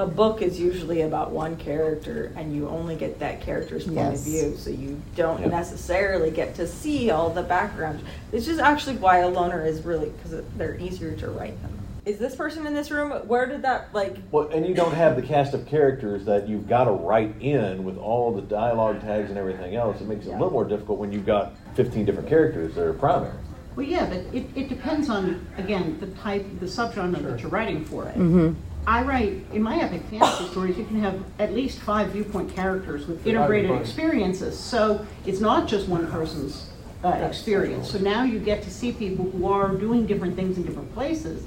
[0.00, 4.18] a book is usually about one character and you only get that character's point Yes.
[4.20, 5.48] of view so you don't Yeah.
[5.48, 10.10] necessarily get to see all the background this is actually why a loner is really
[10.10, 11.72] because they're easier to write them
[12.06, 15.16] is this person in this room where did that like Well, and you don't have
[15.16, 19.28] the cast of characters that you've got to write in with all the dialogue tags
[19.28, 20.00] and everything else.
[20.00, 22.94] It makes it a little more difficult when you've got 15 different characters that are
[22.94, 23.34] primary.
[23.76, 27.84] Well, yeah, but it, it depends on, again, the type, the subgenre that you're writing
[27.84, 28.16] for it.
[28.16, 28.54] Mm-hmm.
[28.90, 33.06] I write, in my epic fantasy stories, you can have at least five viewpoint characters
[33.06, 34.58] with integrated experiences.
[34.58, 36.70] So it's not just one person's
[37.04, 37.88] uh, experience.
[37.88, 41.44] So now you get to see people who are doing different things in different places.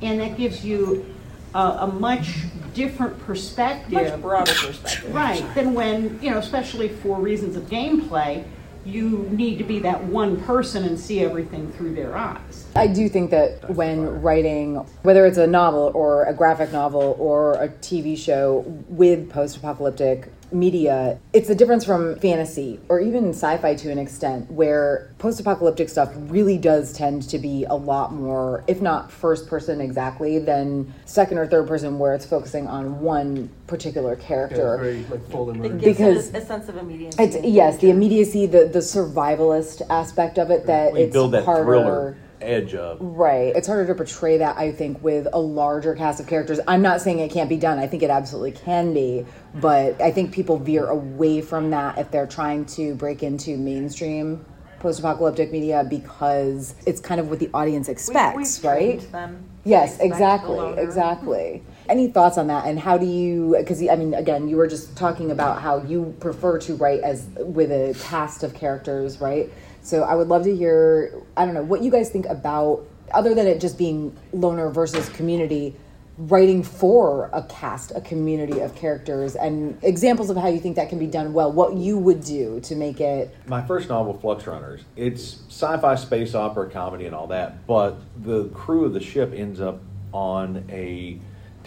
[0.00, 1.14] And that gives you
[1.54, 2.38] a, a much
[2.72, 3.92] different perspective.
[3.92, 8.46] much broader perspective Right, than when, you know, especially for reasons of gameplay,
[8.88, 12.66] you need to be that one person and see everything through their eyes.
[12.74, 17.54] I do think that when writing, whether it's a novel or a graphic novel or
[17.54, 23.56] a TV show with post apocalyptic media, it's the difference from fantasy or even sci
[23.58, 28.12] fi to an extent, where post apocalyptic stuff really does tend to be a lot
[28.12, 33.00] more, if not first person exactly, than second or third person, where it's focusing on
[33.00, 34.74] one particular character.
[34.74, 37.78] it's very like full it gives Because it a, a sense of immediacy It's yes,
[37.78, 41.64] the immediacy, the the survivalist aspect of it that We it's build that harder.
[41.64, 42.98] thriller edge of.
[43.00, 43.54] Right.
[43.54, 46.60] It's harder to portray that, I think, with a larger cast of characters.
[46.66, 47.78] I'm not saying it can't be done.
[47.78, 49.26] I think it absolutely can be.
[49.54, 54.44] But I think people veer away from that if they're trying to break into mainstream
[54.80, 59.12] post apocalyptic media because it's kind of what the audience expects, we've right?
[59.12, 60.80] them Yes, expect exactly, loner.
[60.80, 61.62] exactly.
[61.88, 62.66] Any thoughts on that?
[62.66, 63.54] And how do you?
[63.58, 67.26] Because I mean, again, you were just talking about how you prefer to write as
[67.38, 69.50] with a cast of characters, right?
[69.82, 71.22] So I would love to hear.
[71.36, 75.08] I don't know what you guys think about, other than it just being loner versus
[75.08, 75.76] community,
[76.18, 80.90] writing for a cast, a community of characters, and examples of how you think that
[80.90, 81.50] can be done well.
[81.50, 83.34] What you would do to make it.
[83.46, 87.66] My first novel, Flux Runners, it's sci-fi, space opera, comedy, and all that.
[87.66, 89.80] But the crew of the ship ends up
[90.12, 91.18] on a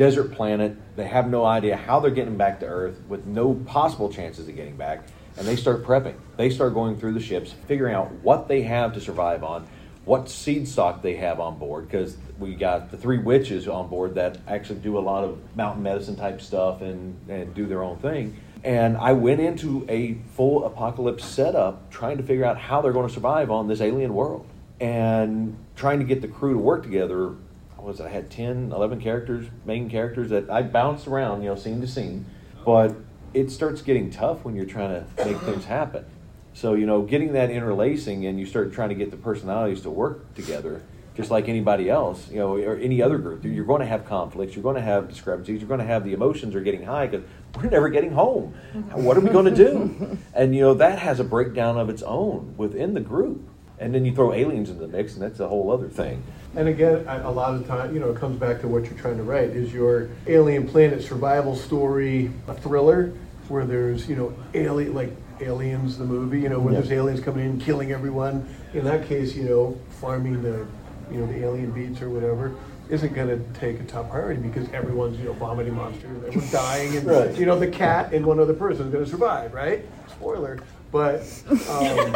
[0.02, 0.76] desert planet.
[0.96, 4.56] They have no idea how they're getting back to Earth, with no possible chances of
[4.56, 5.04] getting back.
[5.38, 6.16] And they start prepping.
[6.38, 9.68] They start going through the ships, figuring out what they have to survive on,
[10.06, 14.16] what seed stock they have on board, because we got the three witches on board
[14.16, 18.00] that actually do a lot of mountain medicine type stuff and, and do their own
[18.00, 18.36] thing.
[18.64, 23.08] And I went into a full apocalypse setup trying to figure out how they're going
[23.08, 24.48] to survive on this alien world
[24.80, 27.36] and trying to get the crew to work together.
[27.82, 28.06] Was it?
[28.06, 31.88] I had 10, 11 characters, main characters that I bounced around, you know, scene to
[31.88, 32.26] scene.
[32.66, 32.96] But
[33.34, 36.06] it starts getting tough when you're trying to make things happen.
[36.54, 39.90] So, you know, getting that interlacing and you start trying to get the personalities to
[39.90, 40.82] work together,
[41.16, 44.56] just like anybody else, you know, or any other group, you're going to have conflicts,
[44.56, 47.26] you're going to have discrepancies, you're going to have the emotions are getting high because
[47.56, 48.54] we're never getting home.
[48.74, 49.04] Mm-hmm.
[49.04, 50.18] What are we going to do?
[50.34, 53.48] And, you know, that has a breakdown of its own within the group.
[53.80, 56.24] And then you throw aliens in the mix, and that's a whole other thing.
[56.56, 58.98] And again, a a lot of time, you know, it comes back to what you're
[59.00, 59.52] trying to write.
[59.52, 63.14] Is your alien planet survival story a thriller
[63.48, 66.80] where there's, you know, alien like Aliens, the movie, you know, where Yeah.
[66.82, 68.46] there's aliens coming in, killing everyone.
[68.76, 70.66] In that case, you know, farming the,
[71.12, 72.52] you know, the alien beats or whatever
[72.90, 76.96] isn't going to take a top priority because everyone's, you know, vomiting monsters, everyone's dying,
[76.98, 77.36] and Right.
[77.40, 79.84] you know, the cat and one other person is going to survive, right?
[80.10, 80.60] Spoiler.
[80.92, 81.22] But
[81.70, 82.14] um,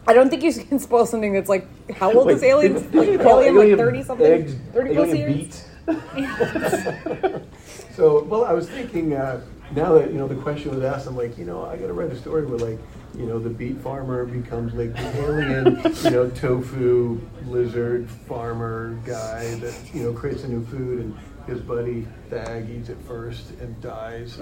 [0.08, 2.40] I don't think you can spoil something that's like how old Wait, is
[2.92, 5.64] did Like, Alien like thirty something, thirty plus alien years.
[7.94, 9.42] So, well, I was thinking, uh,
[9.74, 12.10] now that, you know, the question was asked, I'm like, you know, I gotta write
[12.10, 12.78] a story where like,
[13.14, 19.54] you know, the beet farmer becomes like the alien, you know, tofu lizard farmer guy
[19.56, 21.14] that, you know, creates a new food and
[21.46, 24.38] his buddy Thag eats it first and dies.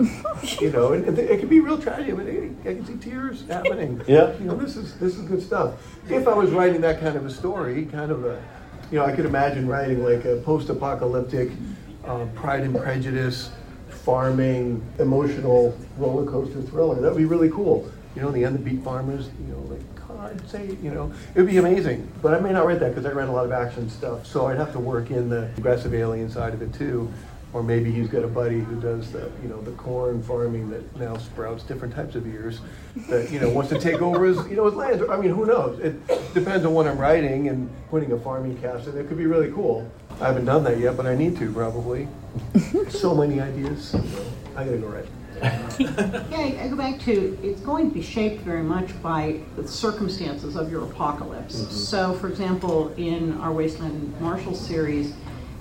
[0.60, 2.12] you know, and, and it can be real tragedy.
[2.12, 4.02] I mean, I can see tears happening.
[4.08, 4.36] Yeah.
[4.38, 5.74] You know, this is, this is good stuff.
[6.08, 8.42] If I was writing that kind of a story, kind of a,
[8.90, 11.50] you know, I could imagine writing like a post-apocalyptic
[12.04, 13.50] uh, Pride and Prejudice,
[13.88, 17.00] farming, emotional roller coaster thriller.
[17.00, 17.90] That would be really cool.
[18.16, 19.80] You know, in the end, the beet farmers, you know, like,
[20.20, 22.06] God, say, you know, it would be amazing.
[22.20, 24.26] But I may not write that because I read a lot of action stuff.
[24.26, 27.10] So I'd have to work in the aggressive alien side of it too.
[27.54, 30.96] Or maybe he's got a buddy who does the, you know, the corn farming that
[30.96, 32.60] now sprouts different types of ears.
[33.08, 35.02] That you know wants to take over his, you know, his land.
[35.10, 35.80] I mean, who knows?
[35.80, 38.96] It depends on what I'm writing and putting a farming cast in.
[38.98, 39.90] It could be really cool.
[40.20, 42.06] I haven't done that yet, but I need to probably.
[42.88, 43.96] so many ideas.
[44.54, 45.06] I gotta go write.
[45.40, 50.56] Yeah, I go back to, it's going to be shaped very much by the circumstances
[50.56, 51.54] of your apocalypse.
[51.74, 55.14] So, for example, in our Wasteland Marshall series,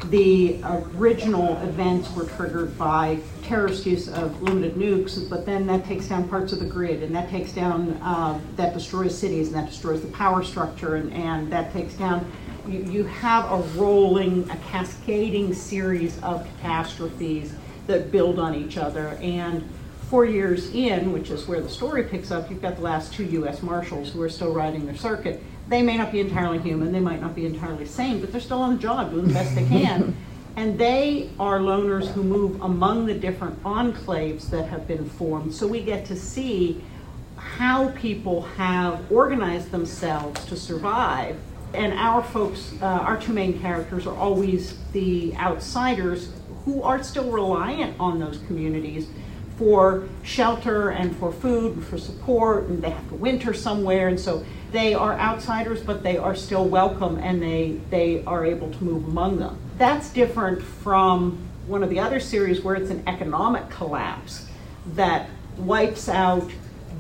[0.06, 6.08] the original events were triggered by terrorist use of limited nukes, but then that takes
[6.08, 9.68] down parts of the grid, and that takes down, uh, that destroys cities, and that
[9.70, 12.30] destroys the power structure, and, and that takes down.
[12.68, 17.54] You, you have a rolling, a cascading series of catastrophes
[17.90, 19.20] that build on each other.
[19.22, 19.68] And
[20.10, 23.26] four years in, which is where the story picks up, you've got the last two
[23.26, 23.62] U.S.
[23.62, 27.22] Marshals who are still riding their circuit they may not be entirely human, they might
[27.22, 30.16] not be entirely sane, but they're still on the job doing the best they can.
[30.56, 35.54] and they are loners who move among the different enclaves that have been formed.
[35.54, 36.82] So we get to see
[37.38, 41.38] how people have organized themselves to survive.
[41.76, 46.32] And our folks, uh, our two main characters, are always the outsiders
[46.70, 49.08] who are still reliant on those communities
[49.58, 54.08] for shelter and for food and for support, and they have to winter somewhere.
[54.08, 58.72] And so they are outsiders, but they are still welcome and they, they are able
[58.72, 59.58] to move among them.
[59.80, 64.48] That's different from one of the other series where it's an economic collapse
[64.94, 65.28] that
[65.58, 66.50] wipes out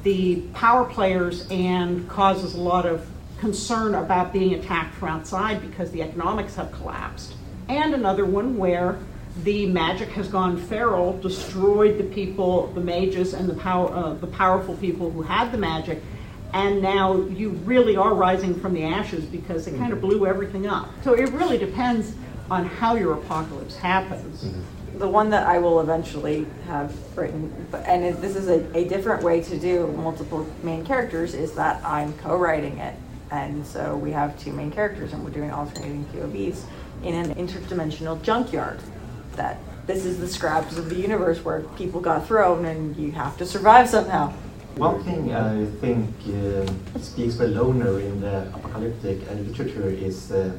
[0.03, 3.08] the power players and causes a lot of
[3.39, 7.36] concern about being attacked from outside because the economics have collapsed.
[7.67, 8.97] And another one where
[9.43, 14.27] the magic has gone feral, destroyed the people, the mages, and the, power, uh, the
[14.27, 16.01] powerful people who had the magic,
[16.53, 20.67] and now you really are rising from the ashes because it kind of blew everything
[20.67, 20.89] up.
[21.03, 22.13] So it really depends
[22.49, 24.51] on how your apocalypse happens.
[24.97, 29.41] The one that I will eventually have written, and this is a, a different way
[29.41, 32.95] to do multiple main characters, is that I'm co writing it.
[33.31, 36.63] And so we have two main characters, and we're doing alternating POVs
[37.03, 38.79] in an interdimensional junkyard.
[39.39, 39.56] That
[39.88, 43.45] this is the scraps of the universe where people got thrown, and you have to
[43.45, 44.34] survive somehow.
[44.75, 50.52] One thing I think uh, speaks for loner in the apocalyptic uh, literature is uh,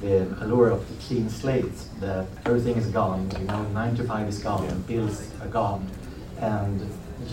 [0.00, 4.26] the allure of the clean slate, that everything is gone, you know, nine to five
[4.28, 4.74] is gone, yeah.
[4.90, 5.82] bills are gone,
[6.40, 6.80] and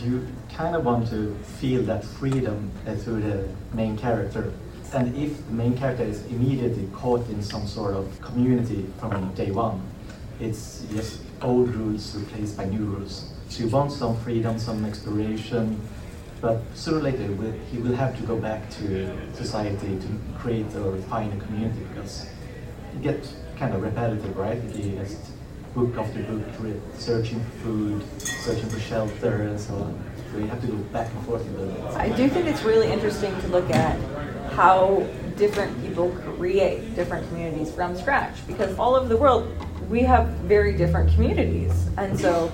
[0.03, 4.53] you kind of want to feel that freedom uh, through the main character.
[4.93, 9.51] And if the main character is immediately caught in some sort of community from day
[9.51, 9.81] one,
[10.41, 13.31] it's just old rules replaced by new rules.
[13.49, 15.79] So you want some freedom, some exploration,
[16.41, 17.27] but sooner or later,
[17.71, 20.07] he will have to go back to society to
[20.39, 22.27] create or find a community because
[22.93, 24.59] it gets kind of repetitive, right?
[24.73, 25.15] He has
[25.75, 26.43] book after book,
[26.97, 30.03] searching for food, searching for shelter, and so on.
[30.31, 31.45] So you have to go back and forth.
[31.95, 33.99] I do think it's really interesting to look at
[34.53, 39.47] how different people create different communities from scratch because all over the world
[39.91, 42.51] we have very different communities, and so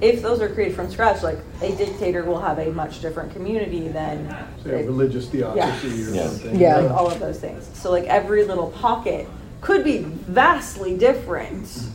[0.00, 3.88] if those are created from scratch, like a dictator will have a much different community
[3.88, 6.06] than Say a religious theocracy yeah.
[6.06, 6.26] or yeah.
[6.28, 6.60] something.
[6.60, 7.68] Yeah, like all of those things.
[7.74, 9.28] So like every little pocket
[9.60, 11.90] could be vastly different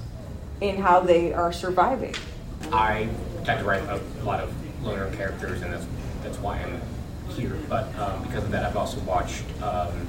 [0.61, 2.13] in how they are surviving.
[2.71, 3.09] I
[3.43, 4.53] tend to write a lot of
[4.83, 5.87] loner characters, and that's
[6.21, 6.79] that's why I'm
[7.31, 7.57] here.
[7.67, 10.07] But um, because of that, I've also watched um,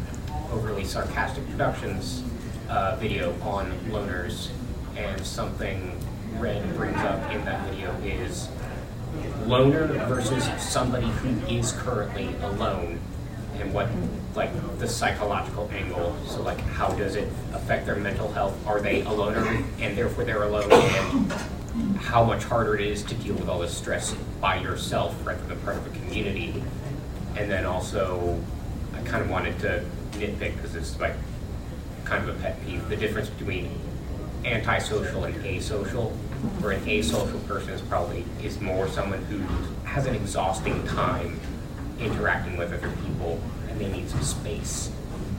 [0.53, 2.23] overly sarcastic productions
[2.69, 4.51] uh, video on loners,
[4.97, 5.99] and something
[6.39, 8.49] Red brings up in that video is
[9.47, 12.99] loner versus somebody who is currently alone
[13.59, 13.89] and what
[14.35, 16.17] like the psychological angle.
[16.27, 18.55] So like how does it affect their mental health?
[18.67, 19.47] Are they a loner
[19.81, 20.73] and therefore they're alone?
[20.73, 21.33] And
[21.99, 25.59] how much harder it is to deal with all this stress by yourself rather than
[25.61, 26.63] part of a community.
[27.37, 28.41] And then also
[28.95, 31.15] i kind of wanted to nitpick because it's like
[32.05, 33.71] kind of a pet peeve the difference between
[34.45, 36.13] antisocial and asocial,
[36.61, 39.39] where an asocial person is probably is more someone who
[39.85, 41.39] has an exhausting time
[41.99, 44.91] interacting with other people and they need some space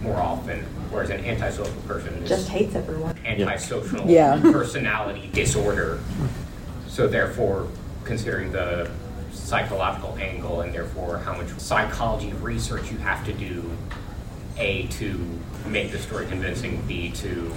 [0.01, 3.17] more often, whereas an antisocial person just hates everyone.
[3.25, 4.39] Antisocial yeah.
[4.41, 5.99] personality disorder.
[6.87, 7.67] So therefore,
[8.03, 8.89] considering the
[9.31, 13.69] psychological angle and therefore how much psychology research you have to do,
[14.57, 15.19] a to
[15.67, 17.53] make the story convincing, b to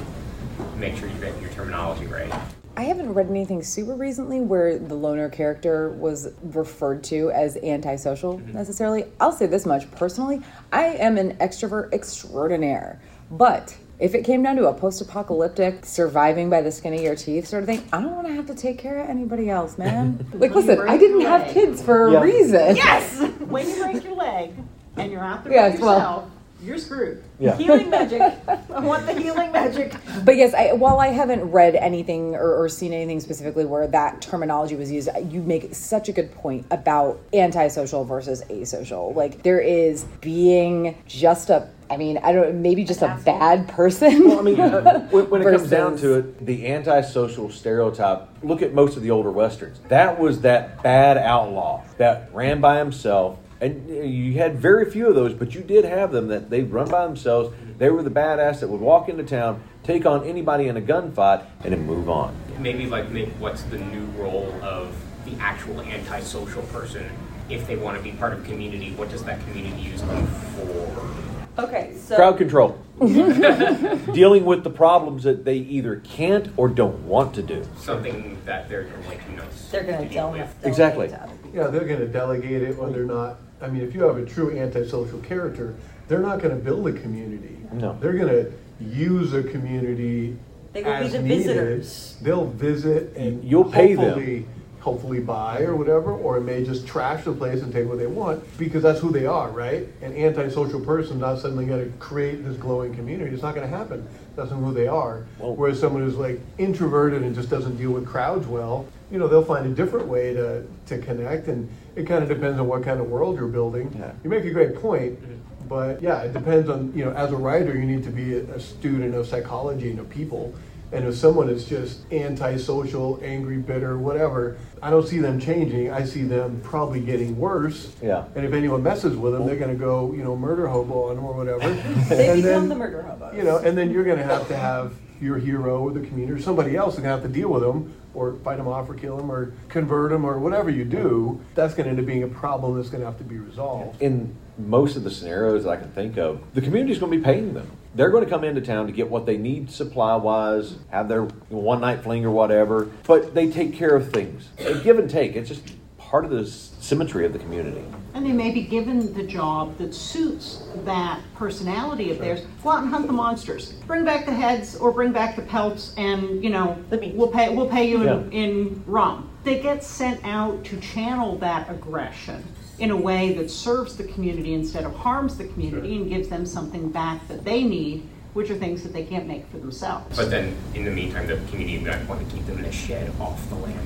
[0.76, 2.32] make sure you get your terminology right.
[2.76, 8.38] I haven't read anything super recently where the loner character was referred to as antisocial
[8.38, 8.52] mm-hmm.
[8.52, 9.06] necessarily.
[9.18, 10.42] I'll say this much personally
[10.72, 13.00] I am an extrovert extraordinaire,
[13.32, 17.16] but if it came down to a post apocalyptic, surviving by the skin of your
[17.16, 19.76] teeth sort of thing, I don't want to have to take care of anybody else,
[19.76, 20.24] man.
[20.34, 22.20] like, listen, I didn't have kids for a yeah.
[22.20, 22.76] reason.
[22.76, 23.20] Yes!
[23.40, 24.54] when you break your leg
[24.96, 26.30] and you're out there yes, by yourself, well,
[26.60, 27.22] you're screwed.
[27.38, 27.56] Yeah.
[27.56, 28.20] Healing magic.
[28.48, 29.94] I want the healing magic.
[30.24, 34.20] But yes, I, while I haven't read anything or, or seen anything specifically where that
[34.20, 39.14] terminology was used, you make such a good point about antisocial versus asocial.
[39.14, 44.28] Like there is being just a, I mean, I don't, maybe just a bad person.
[44.28, 48.28] Well, I mean, uh, when, when it comes down to it, the antisocial stereotype.
[48.42, 49.78] Look at most of the older westerns.
[49.88, 55.08] That was that bad outlaw that ran by himself, and uh, you had very few
[55.08, 57.54] of those, but you did have them that they run by themselves.
[57.78, 61.44] They were the badass that would walk into town, take on anybody in a gunfight,
[61.64, 62.36] and then move on.
[62.58, 64.94] Maybe like make what's the new role of
[65.24, 67.08] the actual antisocial person
[67.48, 68.92] if they want to be part of a community.
[68.92, 71.62] What does that community use them for?
[71.62, 72.78] Okay, so Crowd control.
[73.00, 77.66] Dealing with the problems that they either can't or don't want to do.
[77.76, 81.08] Something that they're like you know they're going to deal with Exactly.
[81.52, 83.38] Yeah, they're going to delegate it when they're not.
[83.60, 85.74] I mean, if you have a true antisocial character,
[86.06, 87.56] they're not going to build a community.
[87.72, 87.96] No.
[88.00, 90.36] They're going to use a community
[90.72, 91.38] They will be as the needed.
[91.46, 92.16] visitors.
[92.22, 94.04] They'll visit and You'll pay them.
[94.04, 94.46] hopefully,
[94.80, 98.06] hopefully buy or whatever, or it may just trash the place and take what they
[98.06, 99.86] want because that's who they are, right?
[100.02, 103.32] An antisocial person not suddenly going to create this glowing community.
[103.34, 104.06] It's not going to happen.
[104.36, 105.26] That's not who they are.
[105.40, 109.28] Well- Whereas someone who's like introverted and just doesn't deal with crowds well, you know,
[109.28, 111.48] they'll find a different way to, to connect.
[111.48, 113.94] And it kind of depends on what kind of world you're building.
[113.98, 114.12] Yeah.
[114.22, 115.68] You make a great point, mm-hmm.
[115.68, 118.42] but yeah, it depends on, you know, as a writer, you need to be a,
[118.54, 120.54] a student of psychology and of people.
[120.90, 125.90] And if someone is just antisocial, angry, bitter, whatever, I don't see them changing.
[125.90, 127.94] I see them probably getting worse.
[128.00, 128.24] Yeah.
[128.34, 131.16] And if anyone messes with them, they're going to go, you know, murder hobo on
[131.16, 131.68] them or whatever.
[132.08, 133.36] They and become then, the murder hobos.
[133.36, 136.38] you know, and then you're going to have to have your hero or the community
[136.38, 138.88] or somebody else is going to have to deal with them or fight them off
[138.88, 141.40] or kill them or convert them or whatever you do.
[141.54, 144.00] That's going to end up being a problem that's going to have to be resolved.
[144.02, 147.18] in most of the scenarios that I can think of, the community is going to
[147.18, 147.70] be paying them.
[147.94, 151.22] They're going to come into town to get what they need supply wise, have their
[151.48, 154.48] one night fling or whatever, but they take care of things.
[154.82, 155.36] Give and take.
[155.36, 155.62] It's just
[155.96, 157.84] part of the symmetry of the community.
[158.14, 162.40] And they may be given the job that suits that personality of theirs.
[162.62, 163.72] Go out and hunt the monsters.
[163.86, 167.14] Bring back the heads or bring back the pelts, and you know The meat.
[167.14, 168.38] we'll pay we'll pay you in, Yeah.
[168.38, 169.28] in rum.
[169.44, 172.42] They get sent out to channel that aggression
[172.78, 176.46] in a way that serves the community instead of harms the community and gives them
[176.46, 180.16] something back that they need, which are things that they can't make for themselves.
[180.16, 183.12] But then in the meantime, the community might want to keep them in a shed
[183.20, 183.78] off the land.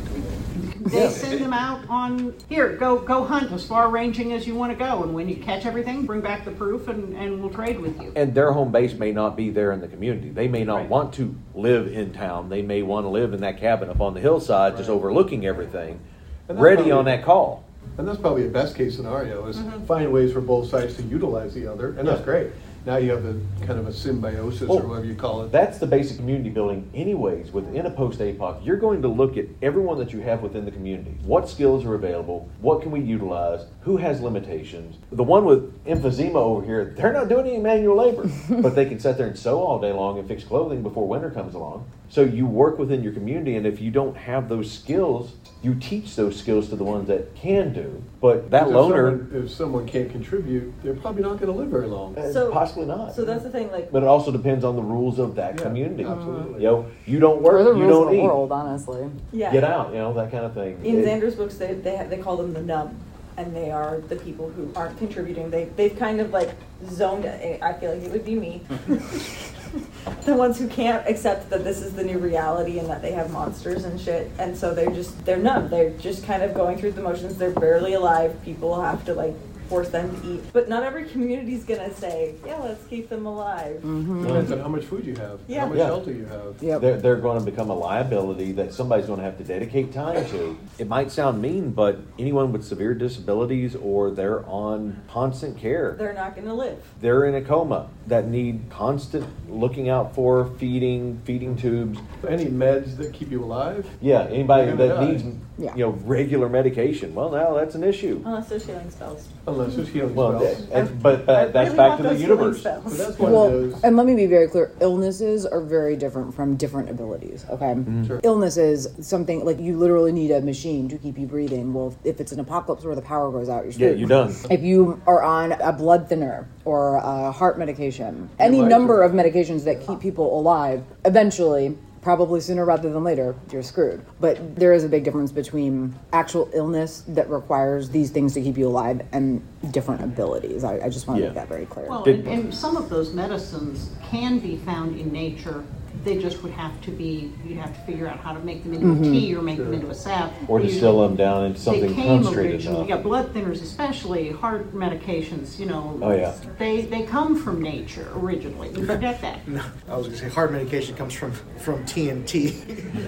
[0.85, 4.73] They send them out on here, go go hunt as far ranging as you want
[4.73, 7.81] to go, and when you catch everything, bring back the proof, and, and we'll trade
[7.81, 8.13] with you.
[8.17, 10.31] And their home base may not be there in the community.
[10.31, 10.89] They may not Right.
[10.89, 12.49] want to live in town.
[12.49, 16.01] They may want to live in that cabin up on the hillside, just overlooking everything,
[16.49, 17.65] ready probably- on that call.
[17.99, 19.85] And that's probably a best case scenario is mm-hmm.
[19.85, 22.49] find ways for both sides to utilize the other, and that's great.
[22.85, 25.53] Now you have a kind of a symbiosis Well, or whatever you call it.
[25.53, 27.53] That's the basic community building, anyways.
[27.53, 30.73] Within a post APOC, you're going to look at everyone that you have within the
[30.73, 31.17] community.
[31.23, 32.49] What skills are available?
[32.61, 33.67] What can we utilize?
[33.83, 34.97] Who has limitations?
[35.13, 38.29] The one with emphysema over here, they're not doing any manual labor,
[38.61, 41.31] but they can sit there and sew all day long and fix clothing before winter
[41.31, 41.89] comes along.
[42.13, 45.33] So you work within your community, and if you don't have those skills,
[45.63, 48.03] you teach those skills to the ones that can do.
[48.21, 51.69] But that Because if loner, someone- If someone can't contribute, they're probably not gonna live
[51.69, 52.15] very long.
[52.19, 53.15] uh, So- possibly not.
[53.15, 55.63] So that's the thing, like, But it also depends on the rules of that Yeah,
[55.65, 56.05] community.
[56.05, 56.61] absolutely.
[56.63, 58.25] You know, you don't work, Or the you rules don't of the eat.
[58.25, 59.07] world, honestly.
[59.33, 59.51] yeah.
[59.51, 60.77] Get out, you know, that kind of thing.
[60.85, 62.91] In It- Xander's books, they they, have, they call them the numb,
[63.39, 65.49] and they are the people who aren't contributing.
[65.49, 66.51] They they've kind of like
[66.91, 67.25] zoned.
[67.25, 68.61] I feel like it would be me,
[70.25, 73.31] the ones who can't accept that this is the new reality and that they have
[73.31, 75.69] monsters and shit, and so they're just they're numb.
[75.69, 77.39] They're just kind of going through the motions.
[77.39, 78.37] They're barely alive.
[78.45, 79.35] People have to like
[79.73, 83.25] force them to eat, but not every community is gonna say, yeah, let's keep them
[83.25, 83.77] alive.
[83.77, 84.27] Mm-hmm.
[84.27, 85.61] Depends on how much food you have, Yeah.
[85.61, 85.87] how much Yeah.
[85.87, 86.63] shelter you have.
[86.63, 86.81] Yep.
[86.83, 90.27] They're, they're going to become a liability that somebody's going to have to dedicate time
[90.27, 90.59] to.
[90.79, 96.13] It might sound mean, but anyone with severe disabilities or they're on constant care, They're
[96.13, 96.77] not gonna live.
[97.01, 101.99] they're in a coma that need constant looking out for, feeding, feeding tubes.
[102.29, 103.87] Any meds that keep you alive?
[104.03, 105.07] Yeah, anybody that die.
[105.13, 105.25] needs
[105.59, 105.75] Yeah.
[105.77, 107.15] you know regular medication.
[107.15, 108.23] Well, now that's an issue.
[108.25, 109.29] Unless there's healing spells.
[109.47, 110.67] Unless there's healing Well, spells.
[110.69, 112.63] that- but, uh, but that's really back to the universe.
[112.63, 113.75] But that's one of Well, those.
[113.85, 117.67] and let me be very clear illnesses are very different from different abilities, okay?
[117.67, 117.81] Mm-hmm.
[117.91, 118.07] Mm-hmm.
[118.07, 118.21] Sure.
[118.23, 121.73] Illness is something like you literally need a machine to keep you breathing.
[121.75, 124.35] Well, if it's an apocalypse where the power goes out, you're Yeah, you're done.
[124.51, 129.65] If you are on a blood thinner or a heart medication, any number of medications
[129.65, 134.05] that keep people alive, eventually probably sooner rather than later, you're screwed.
[134.21, 138.59] But there is a big difference between actual illness that requires these things to keep
[138.59, 139.41] you alive and
[139.73, 140.65] different abilities.
[140.65, 141.29] I, I just want to Yeah.
[141.29, 141.89] make that very clear.
[141.89, 145.65] Well, and, and some of those medicines can be found in nature.
[146.05, 148.75] They just would have to be, you'd have to figure out how to make them
[148.75, 149.01] into Mhm.
[149.01, 150.33] a tea or make them into a sap.
[150.49, 152.89] Or You- distill them down into something they came concentrated originally, enough.
[152.89, 155.99] yeah, blood thinners especially, heart medications, you know.
[156.03, 156.33] Oh, yeah.
[156.59, 159.47] They, they come from nature originally, we forget that.
[159.47, 162.51] No, I was going to say hard medication comes from from TNT.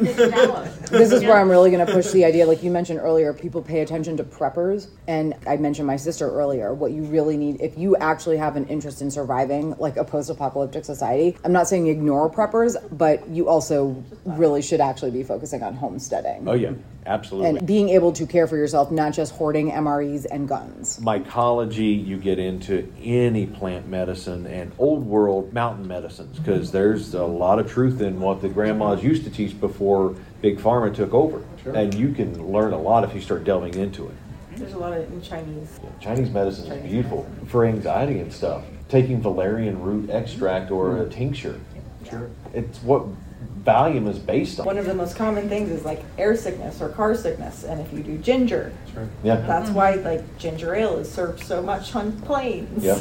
[0.91, 2.47] this is where I'm really going to push the idea.
[2.47, 4.89] Like you mentioned earlier, people pay attention to preppers.
[5.09, 6.73] And I mentioned my sister earlier.
[6.73, 10.31] What you really need, if you actually have an interest in surviving like a post
[10.31, 15.63] apocalyptic society, I'm not saying ignore preppers, but you also really should actually be focusing
[15.63, 16.49] on homesteading.
[16.49, 16.73] Oh yeah,
[17.07, 17.59] absolutely.
[17.59, 20.99] And being able to care for yourself, not just hoarding MREs and guns.
[21.01, 27.25] mycology, you get into any plant medicine and old world mountain medicines because there's a
[27.25, 31.45] lot of truth in what the grandmas used to teach before Big Pharma took over.
[31.67, 34.15] And you can learn a lot if you start delving into it.
[34.57, 35.81] There's a lot of in Chinese.
[36.01, 38.65] Chinese medicine is beautiful for anxiety and stuff.
[38.89, 41.11] Taking valerian root extract or a mm-hmm.
[41.11, 41.61] tincture.
[42.19, 42.31] Sure.
[42.53, 43.07] It's what
[43.65, 44.67] Valium is based on.
[44.67, 47.93] One of the most common things is like air sickness or car sickness, and if
[47.93, 48.73] you do ginger,
[49.23, 49.37] Yeah.
[49.37, 52.85] that's why like ginger ale is served so much on planes.
[52.85, 53.01] Yeah.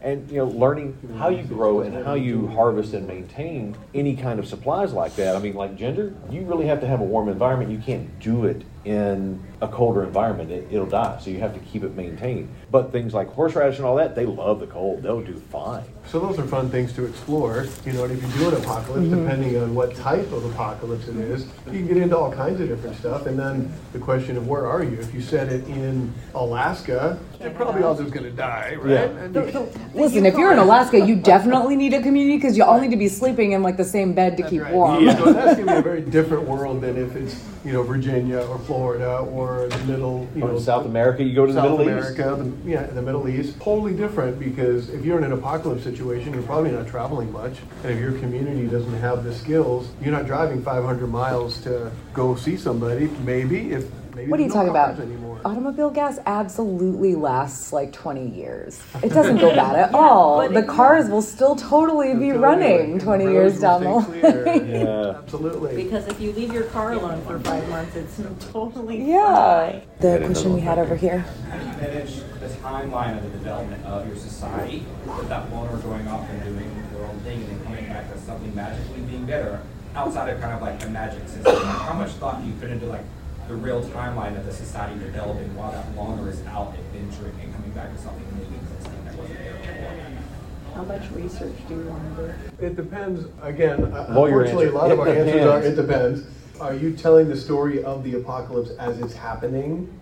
[0.00, 4.38] And you know, learning how you grow and how you harvest and maintain any kind
[4.38, 5.34] of supplies like that.
[5.34, 7.70] I mean, like ginger, you really have to have a warm environment.
[7.70, 11.18] You can't do it in a colder environment; it, it'll die.
[11.20, 12.48] So you have to keep it maintained.
[12.70, 15.02] But things like horseradish and all that, they love the cold.
[15.02, 15.84] They'll do fine.
[16.06, 17.66] So those are fun things to explore.
[17.84, 19.24] You know, and if you do an apocalypse, Mhm.
[19.24, 22.68] depending on what type of apocalypse it is, you can get into all kinds of
[22.68, 23.26] different stuff.
[23.26, 24.96] And then the question of where are you?
[25.00, 28.90] If you set it in Alaska, they're probably all just going to die, right?
[28.90, 29.24] Yeah.
[29.24, 32.80] And you- Listen, if you're in Alaska, you definitely need a community because you all
[32.80, 35.06] need to be sleeping in like the same bed to keep warm.
[35.18, 38.38] So that's going to be a very different world than if it's you know Virginia
[38.38, 41.78] or Florida or the middle you Or know South America, you go to the South
[41.78, 42.16] Middle East.
[42.16, 43.58] The, yeah, the Middle East.
[43.60, 47.92] Totally different because if you're in an apocalypse situation, you're probably not traveling much, and
[47.92, 52.58] if your community doesn't have the skills, you're not driving 500 miles to go see
[52.58, 53.06] somebody.
[53.24, 55.00] Maybe if maybe What are you there's no talking about?
[55.00, 55.27] Anymore.
[55.44, 58.80] Automobile gas absolutely lasts like 20 years.
[59.02, 60.48] It doesn't go bad at all.
[60.48, 64.68] The cars will still totally be running 20 years down the line.
[64.68, 65.18] Yeah.
[65.18, 65.82] Absolutely.
[65.84, 68.20] Because if you leave your car alone for five months, it's
[68.52, 69.80] totally Yeah.
[70.00, 71.18] The question we had over here.
[71.18, 75.76] How do you manage the timeline of the development of your society with that loner
[75.78, 79.24] going off and doing their own thing and then coming back to something magically being
[79.26, 79.60] better
[79.94, 81.44] outside of kind of like a magic system?
[81.54, 83.04] Like, how much thought do you put into like
[83.48, 87.70] the real timeline of the society developing while that loner is out adventuring and coming
[87.70, 90.74] back to something new existing that wasn't there before?
[90.74, 92.66] How much research do you want to do?
[92.66, 93.24] It depends.
[93.42, 94.78] Again, uh, Lawyer unfortunately, a answer.
[94.78, 96.20] lot of It our answers are it depends.
[96.22, 96.60] depends.
[96.60, 99.98] Are you telling the story of the apocalypse as it's happening?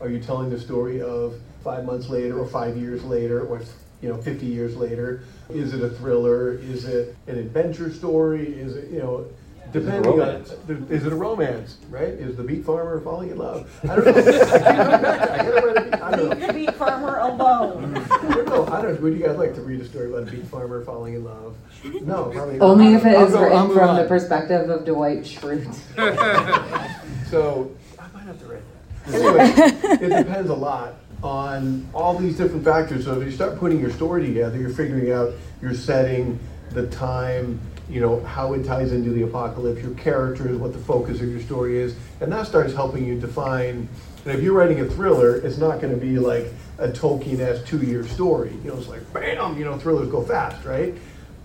[0.00, 3.60] Are you telling the story of five months later, or five years later, or
[4.02, 5.22] you know, fifty years later?
[5.50, 6.54] Is it a thriller?
[6.54, 8.46] Is it an adventure story?
[8.46, 9.26] Is it you know?
[9.72, 10.44] Depending on,
[10.90, 12.08] is it a romance, right?
[12.08, 13.70] Is the beet farmer falling in love?
[13.84, 14.12] I don't know.
[14.12, 15.30] I can't remember back.
[15.30, 16.34] I gotta write a beet- I don't know.
[16.36, 17.96] Leave the beet farmer alone.
[18.10, 18.66] I don't know.
[18.68, 19.00] I don't.
[19.02, 21.54] Would you guys like to read a story about a beet farmer falling in love?
[22.02, 22.64] No, probably not.
[22.64, 23.96] Only if it I'll is go- I'll written move from on.
[23.96, 25.78] the perspective of Dwight Schrute.
[27.28, 28.62] So I might have to write
[29.06, 29.14] that.
[29.14, 33.04] Anyway, it depends a lot on all these different factors.
[33.04, 36.38] So if you start putting your story together, you're figuring out your setting,
[36.70, 41.20] the time, you know, how it ties into the apocalypse, your characters, what the focus
[41.20, 43.88] of your story is, and that starts helping you define.
[44.24, 48.06] And if you're writing a thriller, it's not going to be like a Tolkien-esque two-year
[48.06, 48.52] story.
[48.62, 50.94] You know, it's like bam, you know, thrillers go fast, right?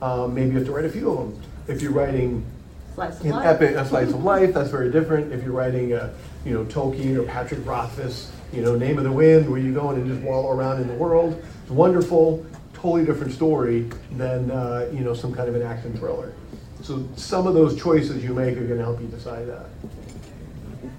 [0.02, 1.42] Um, maybe you have to write a few of them.
[1.68, 2.46] If you're writing
[2.94, 3.46] Slice an life.
[3.46, 4.54] epic, a slice of life.
[4.54, 5.34] That's very different.
[5.34, 6.14] If you're writing a,
[6.46, 9.90] you know, Tolkien or Patrick Rothfuss, you know, Name of the Wind, where you go
[9.92, 12.46] in and just wallow around in the world, it's wonderful.
[12.84, 16.34] Totally different story than uh, you know some kind of an action thriller.
[16.82, 19.68] So some of those choices you make are going to help you decide that.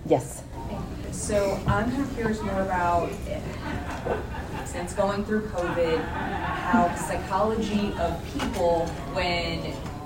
[0.06, 0.44] Yes.
[1.12, 3.10] So I'm kind of curious more about,
[4.64, 9.60] since going through COVID, how the psychology of people when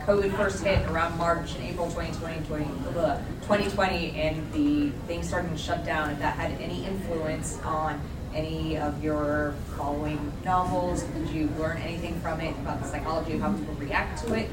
[0.04, 5.84] COVID first hit around March and April 2020, 2020, and the things starting to shut
[5.84, 8.00] down, if that had any influence on
[8.34, 11.02] any of your following novels?
[11.02, 14.50] Did you learn anything from it about the psychology of how people react to it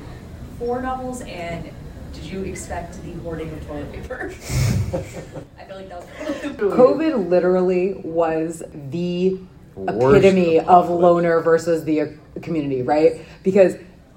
[0.58, 1.22] for novels?
[1.22, 1.70] And
[2.14, 4.32] did you expect the hoarding of toilet paper?
[4.34, 6.08] I feel like that was.
[6.58, 9.40] COVID literally was the
[9.76, 13.22] Worst epitome of loner versus the community, right?
[13.44, 13.76] Because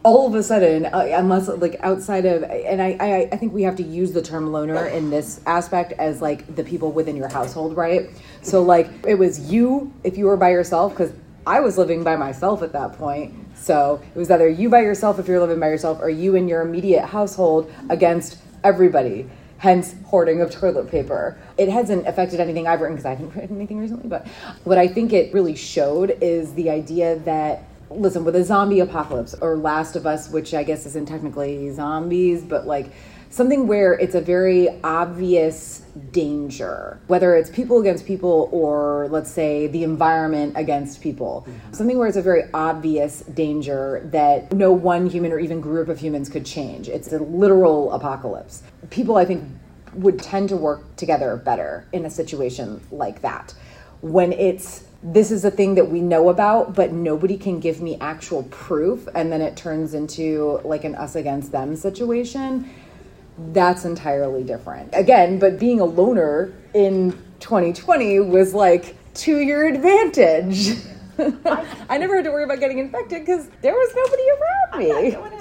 [0.09, 3.63] all of a sudden, uh, unless like outside of, and I, I, I think we
[3.63, 7.29] have to use the term loner in this aspect as like the people within your
[7.29, 8.09] household, right?
[8.41, 11.13] So like it was you if you were by yourself, because
[11.47, 13.35] I was living by myself at that point.
[13.55, 16.49] So it was either you by yourself if you're living by yourself, or you in
[16.49, 19.29] your immediate household against everybody.
[19.59, 21.37] Hence, hoarding of toilet paper.
[21.59, 24.09] It hasn't affected anything I've written because I haven't written anything recently.
[24.09, 24.27] But
[24.63, 29.35] what I think it really showed is the idea that listen, with a zombie apocalypse
[29.41, 32.93] or Last of Us, which I guess isn't technically zombies, but like
[33.31, 35.83] something where it's a very obvious
[36.13, 41.45] danger, whether it's people against people or let's say the environment against people.
[41.47, 41.73] Mm-hmm.
[41.75, 45.99] Something where it's a very obvious danger that no one human or even group of
[45.99, 46.89] humans could change.
[46.89, 48.63] It's a literal apocalypse.
[48.91, 49.45] People, I think,
[49.95, 53.55] would tend to work together better in a situation like that.
[54.01, 57.97] When it's this is a thing that we know about, but nobody can give me
[58.01, 62.69] actual proof, and then it turns into like an us against them situation,
[63.53, 64.91] that's entirely different.
[64.93, 70.71] Again, but being a loner in 2020 was like to your advantage.
[71.89, 75.38] I never had to worry about getting infected because there was nobody around me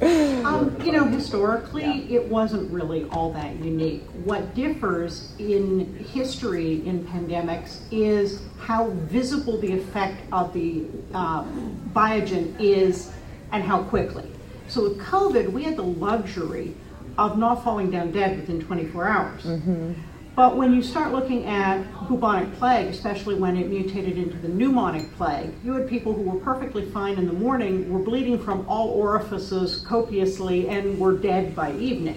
[0.00, 2.20] um, you know, historically, yeah.
[2.20, 4.02] it wasn't really all that unique.
[4.24, 12.54] What differs in history in pandemics is how visible the effect of the um, biogen
[12.60, 13.10] is
[13.50, 14.30] and how quickly.
[14.68, 16.74] So with COVID, we had the luxury
[17.16, 19.42] of not falling down dead within 24 hours.
[19.42, 19.92] Mm-hmm.
[20.38, 25.12] But when you start looking at bubonic plague, especially when it mutated into the pneumonic
[25.16, 28.90] plague, you had people who were perfectly fine in the morning, were bleeding from all
[28.90, 32.16] orifices copiously, and were dead by evening.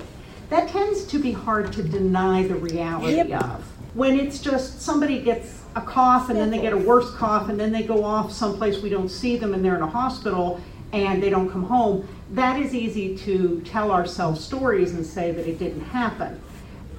[0.51, 3.43] That tends to be hard to deny the reality yep.
[3.43, 3.63] of.
[3.95, 7.59] When it's just somebody gets a cough and then they get a worse cough and
[7.59, 10.61] then they go off someplace we don't see them and they're in a hospital
[10.93, 15.47] and they don't come home, that is easy to tell ourselves stories and say that
[15.47, 16.39] it didn't happen.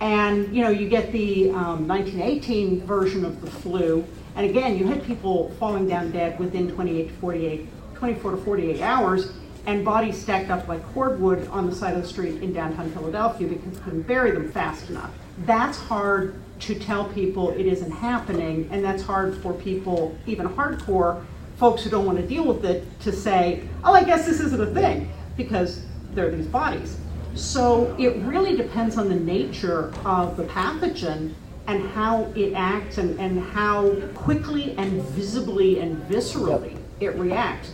[0.01, 4.87] And you know, you get the um, 1918 version of the flu, and again, you
[4.87, 9.33] had people falling down dead within 28 to 48, 24 to 48 hours,
[9.67, 13.47] and bodies stacked up like cordwood on the side of the street in downtown Philadelphia
[13.47, 15.11] because they couldn't bury them fast enough.
[15.45, 21.25] That's hard to tell people it isn't happening, and that's hard for people, even hardcore
[21.57, 24.61] folks who don't want to deal with it, to say, oh, I guess this isn't
[24.61, 26.97] a thing, because there are these bodies.
[27.35, 31.35] So it really depends on the nature of the pathogen
[31.67, 37.73] and how it acts and, and how quickly and visibly and viscerally it reacts.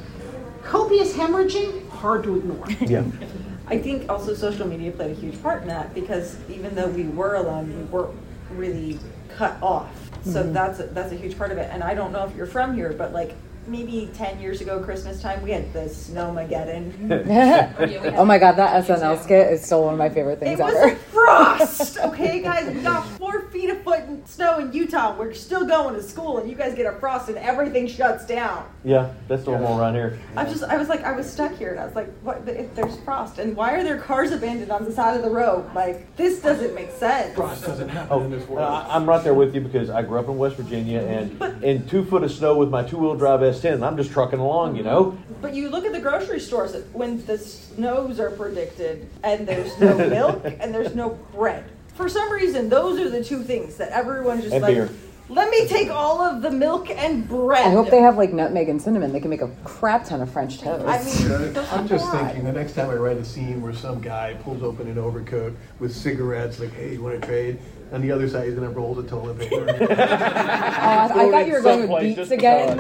[0.63, 2.71] Copious hemorrhaging, hard to ignore.
[2.83, 3.05] Yeah.
[3.67, 7.05] I think also social media played a huge part in that because even though we
[7.05, 8.19] were alone, we weren't
[8.51, 8.99] really
[9.29, 9.91] cut off.
[10.25, 10.53] So mm-hmm.
[10.53, 11.69] that's a, that's a huge part of it.
[11.71, 13.37] And I don't know if you're from here, but like
[13.69, 16.89] maybe 10 years ago christmas time we had the snowmageddon.
[17.79, 20.63] Oh, oh my god that snl skit is still one of my favorite things it
[20.63, 20.73] ever.
[20.73, 23.18] was a frost okay guys we got four
[23.51, 26.75] feet of foot in snow in utah we're still going to school and you guys
[26.75, 28.69] get a frost and everything shuts down.
[28.85, 30.19] Yeah that's normal around here.
[30.37, 32.75] I just i was like i was stuck here and i was like what if
[32.75, 35.73] there's frost and why are there cars abandoned on the side of the road?
[35.75, 37.35] Like this doesn't make sense.
[37.35, 38.87] Frost doesn't happen oh, in this uh, world.
[38.89, 41.87] I'm right there with you because i grew up in west virginia and but, in
[41.89, 44.83] two foot of snow with my two-wheel drive s 10 I'm just trucking along, you
[44.83, 45.17] know.
[45.41, 49.97] But you look at the grocery stores when the snows are predicted and there's no
[50.09, 51.65] milk and there's no bread.
[51.99, 54.73] For some reason, those are the two things that everyone just and like.
[54.73, 54.89] Beer.
[55.29, 57.67] Let me take all of the milk and bread.
[57.67, 59.13] I hope they have like nutmeg and cinnamon.
[59.13, 60.87] They can make a crap ton of French toast.
[60.87, 64.35] I mean, I'm just thinking the next time I write a scene where some guy
[64.45, 67.59] pulls open an overcoat with cigarettes, like, "Hey, you want to trade?"
[67.91, 69.67] On the other side, he's gonna roll the toilet paper.
[69.69, 72.79] oh, uh, I, I thought you were going with beets again.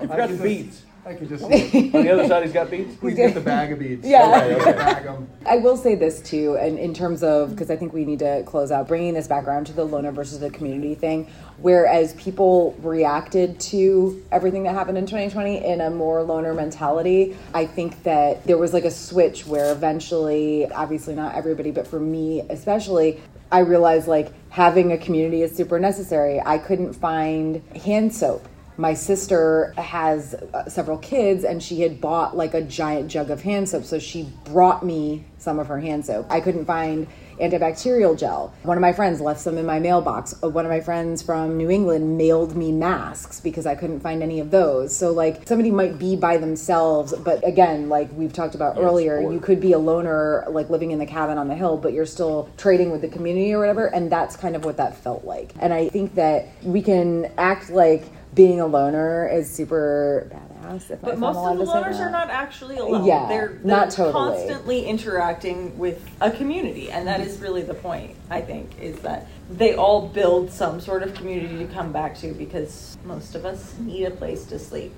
[0.00, 0.82] You've got the beets.
[1.06, 2.96] I can just see On the other side, he's got beads.
[3.00, 4.06] He's got the bag of beads.
[4.06, 4.42] Yeah.
[4.42, 4.72] Okay, okay.
[4.72, 5.28] Bag 'em.
[5.46, 8.42] I will say this too, and in terms of because I think we need to
[8.46, 11.28] close out bringing this back around to the loner versus the community thing.
[11.58, 17.66] Whereas people reacted to everything that happened in 2020 in a more loner mentality, I
[17.66, 22.40] think that there was like a switch where eventually, obviously not everybody, but for me
[22.50, 23.20] especially,
[23.52, 26.40] I realized like having a community is super necessary.
[26.44, 32.36] I couldn't find hand soap my sister has uh, several kids and she had bought
[32.36, 36.04] like a giant jug of hand soap so she brought me some of her hand
[36.06, 36.26] soap.
[36.30, 37.06] I couldn't find
[37.38, 38.54] antibacterial gel.
[38.62, 40.34] One of my friends left some in my mailbox.
[40.42, 44.22] Uh, one of my friends from new england mailed me masks because i couldn't find
[44.22, 44.96] any of those.
[44.96, 49.40] So like somebody might be by themselves but again like we've talked about earlier you
[49.40, 52.48] could be a loner like living in the cabin on the hill but you're still
[52.56, 55.52] trading with the community or whatever and that's kind of what that felt like.
[55.60, 58.04] And i think that we can act like
[58.34, 60.90] being a loner is super badass.
[60.90, 63.04] If, But if most of the loners are not actually alone.
[63.04, 64.12] Yeah, they're, they're not totally.
[64.12, 67.28] constantly interacting with a community, and that mm-hmm.
[67.28, 68.16] is really the point.
[68.30, 72.32] I think is that they all build some sort of community to come back to
[72.32, 74.92] because most of us need a place to sleep.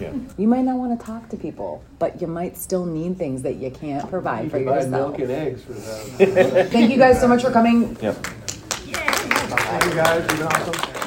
[0.00, 0.12] Yeah.
[0.38, 3.56] You might not want to talk to people, but you might still need things that
[3.56, 4.90] you can't provide You for can buy yourself.
[4.90, 6.68] milk and eggs for that.
[6.72, 7.96] Thank you guys so much for coming.
[8.00, 8.26] Yep.
[8.86, 9.12] Yeah.
[9.12, 11.01] Thank you guys, you've been awesome.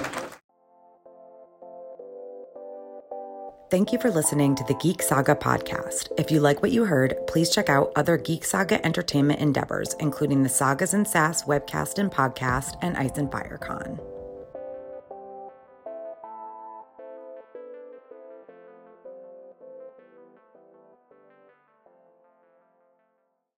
[3.71, 6.11] Thank you for listening to the Geek Saga podcast.
[6.19, 10.43] If you like what you heard, please check out other Geek Saga entertainment endeavors, including
[10.43, 13.99] the Sagas and Sass webcast and podcast and Ice and Fire Con.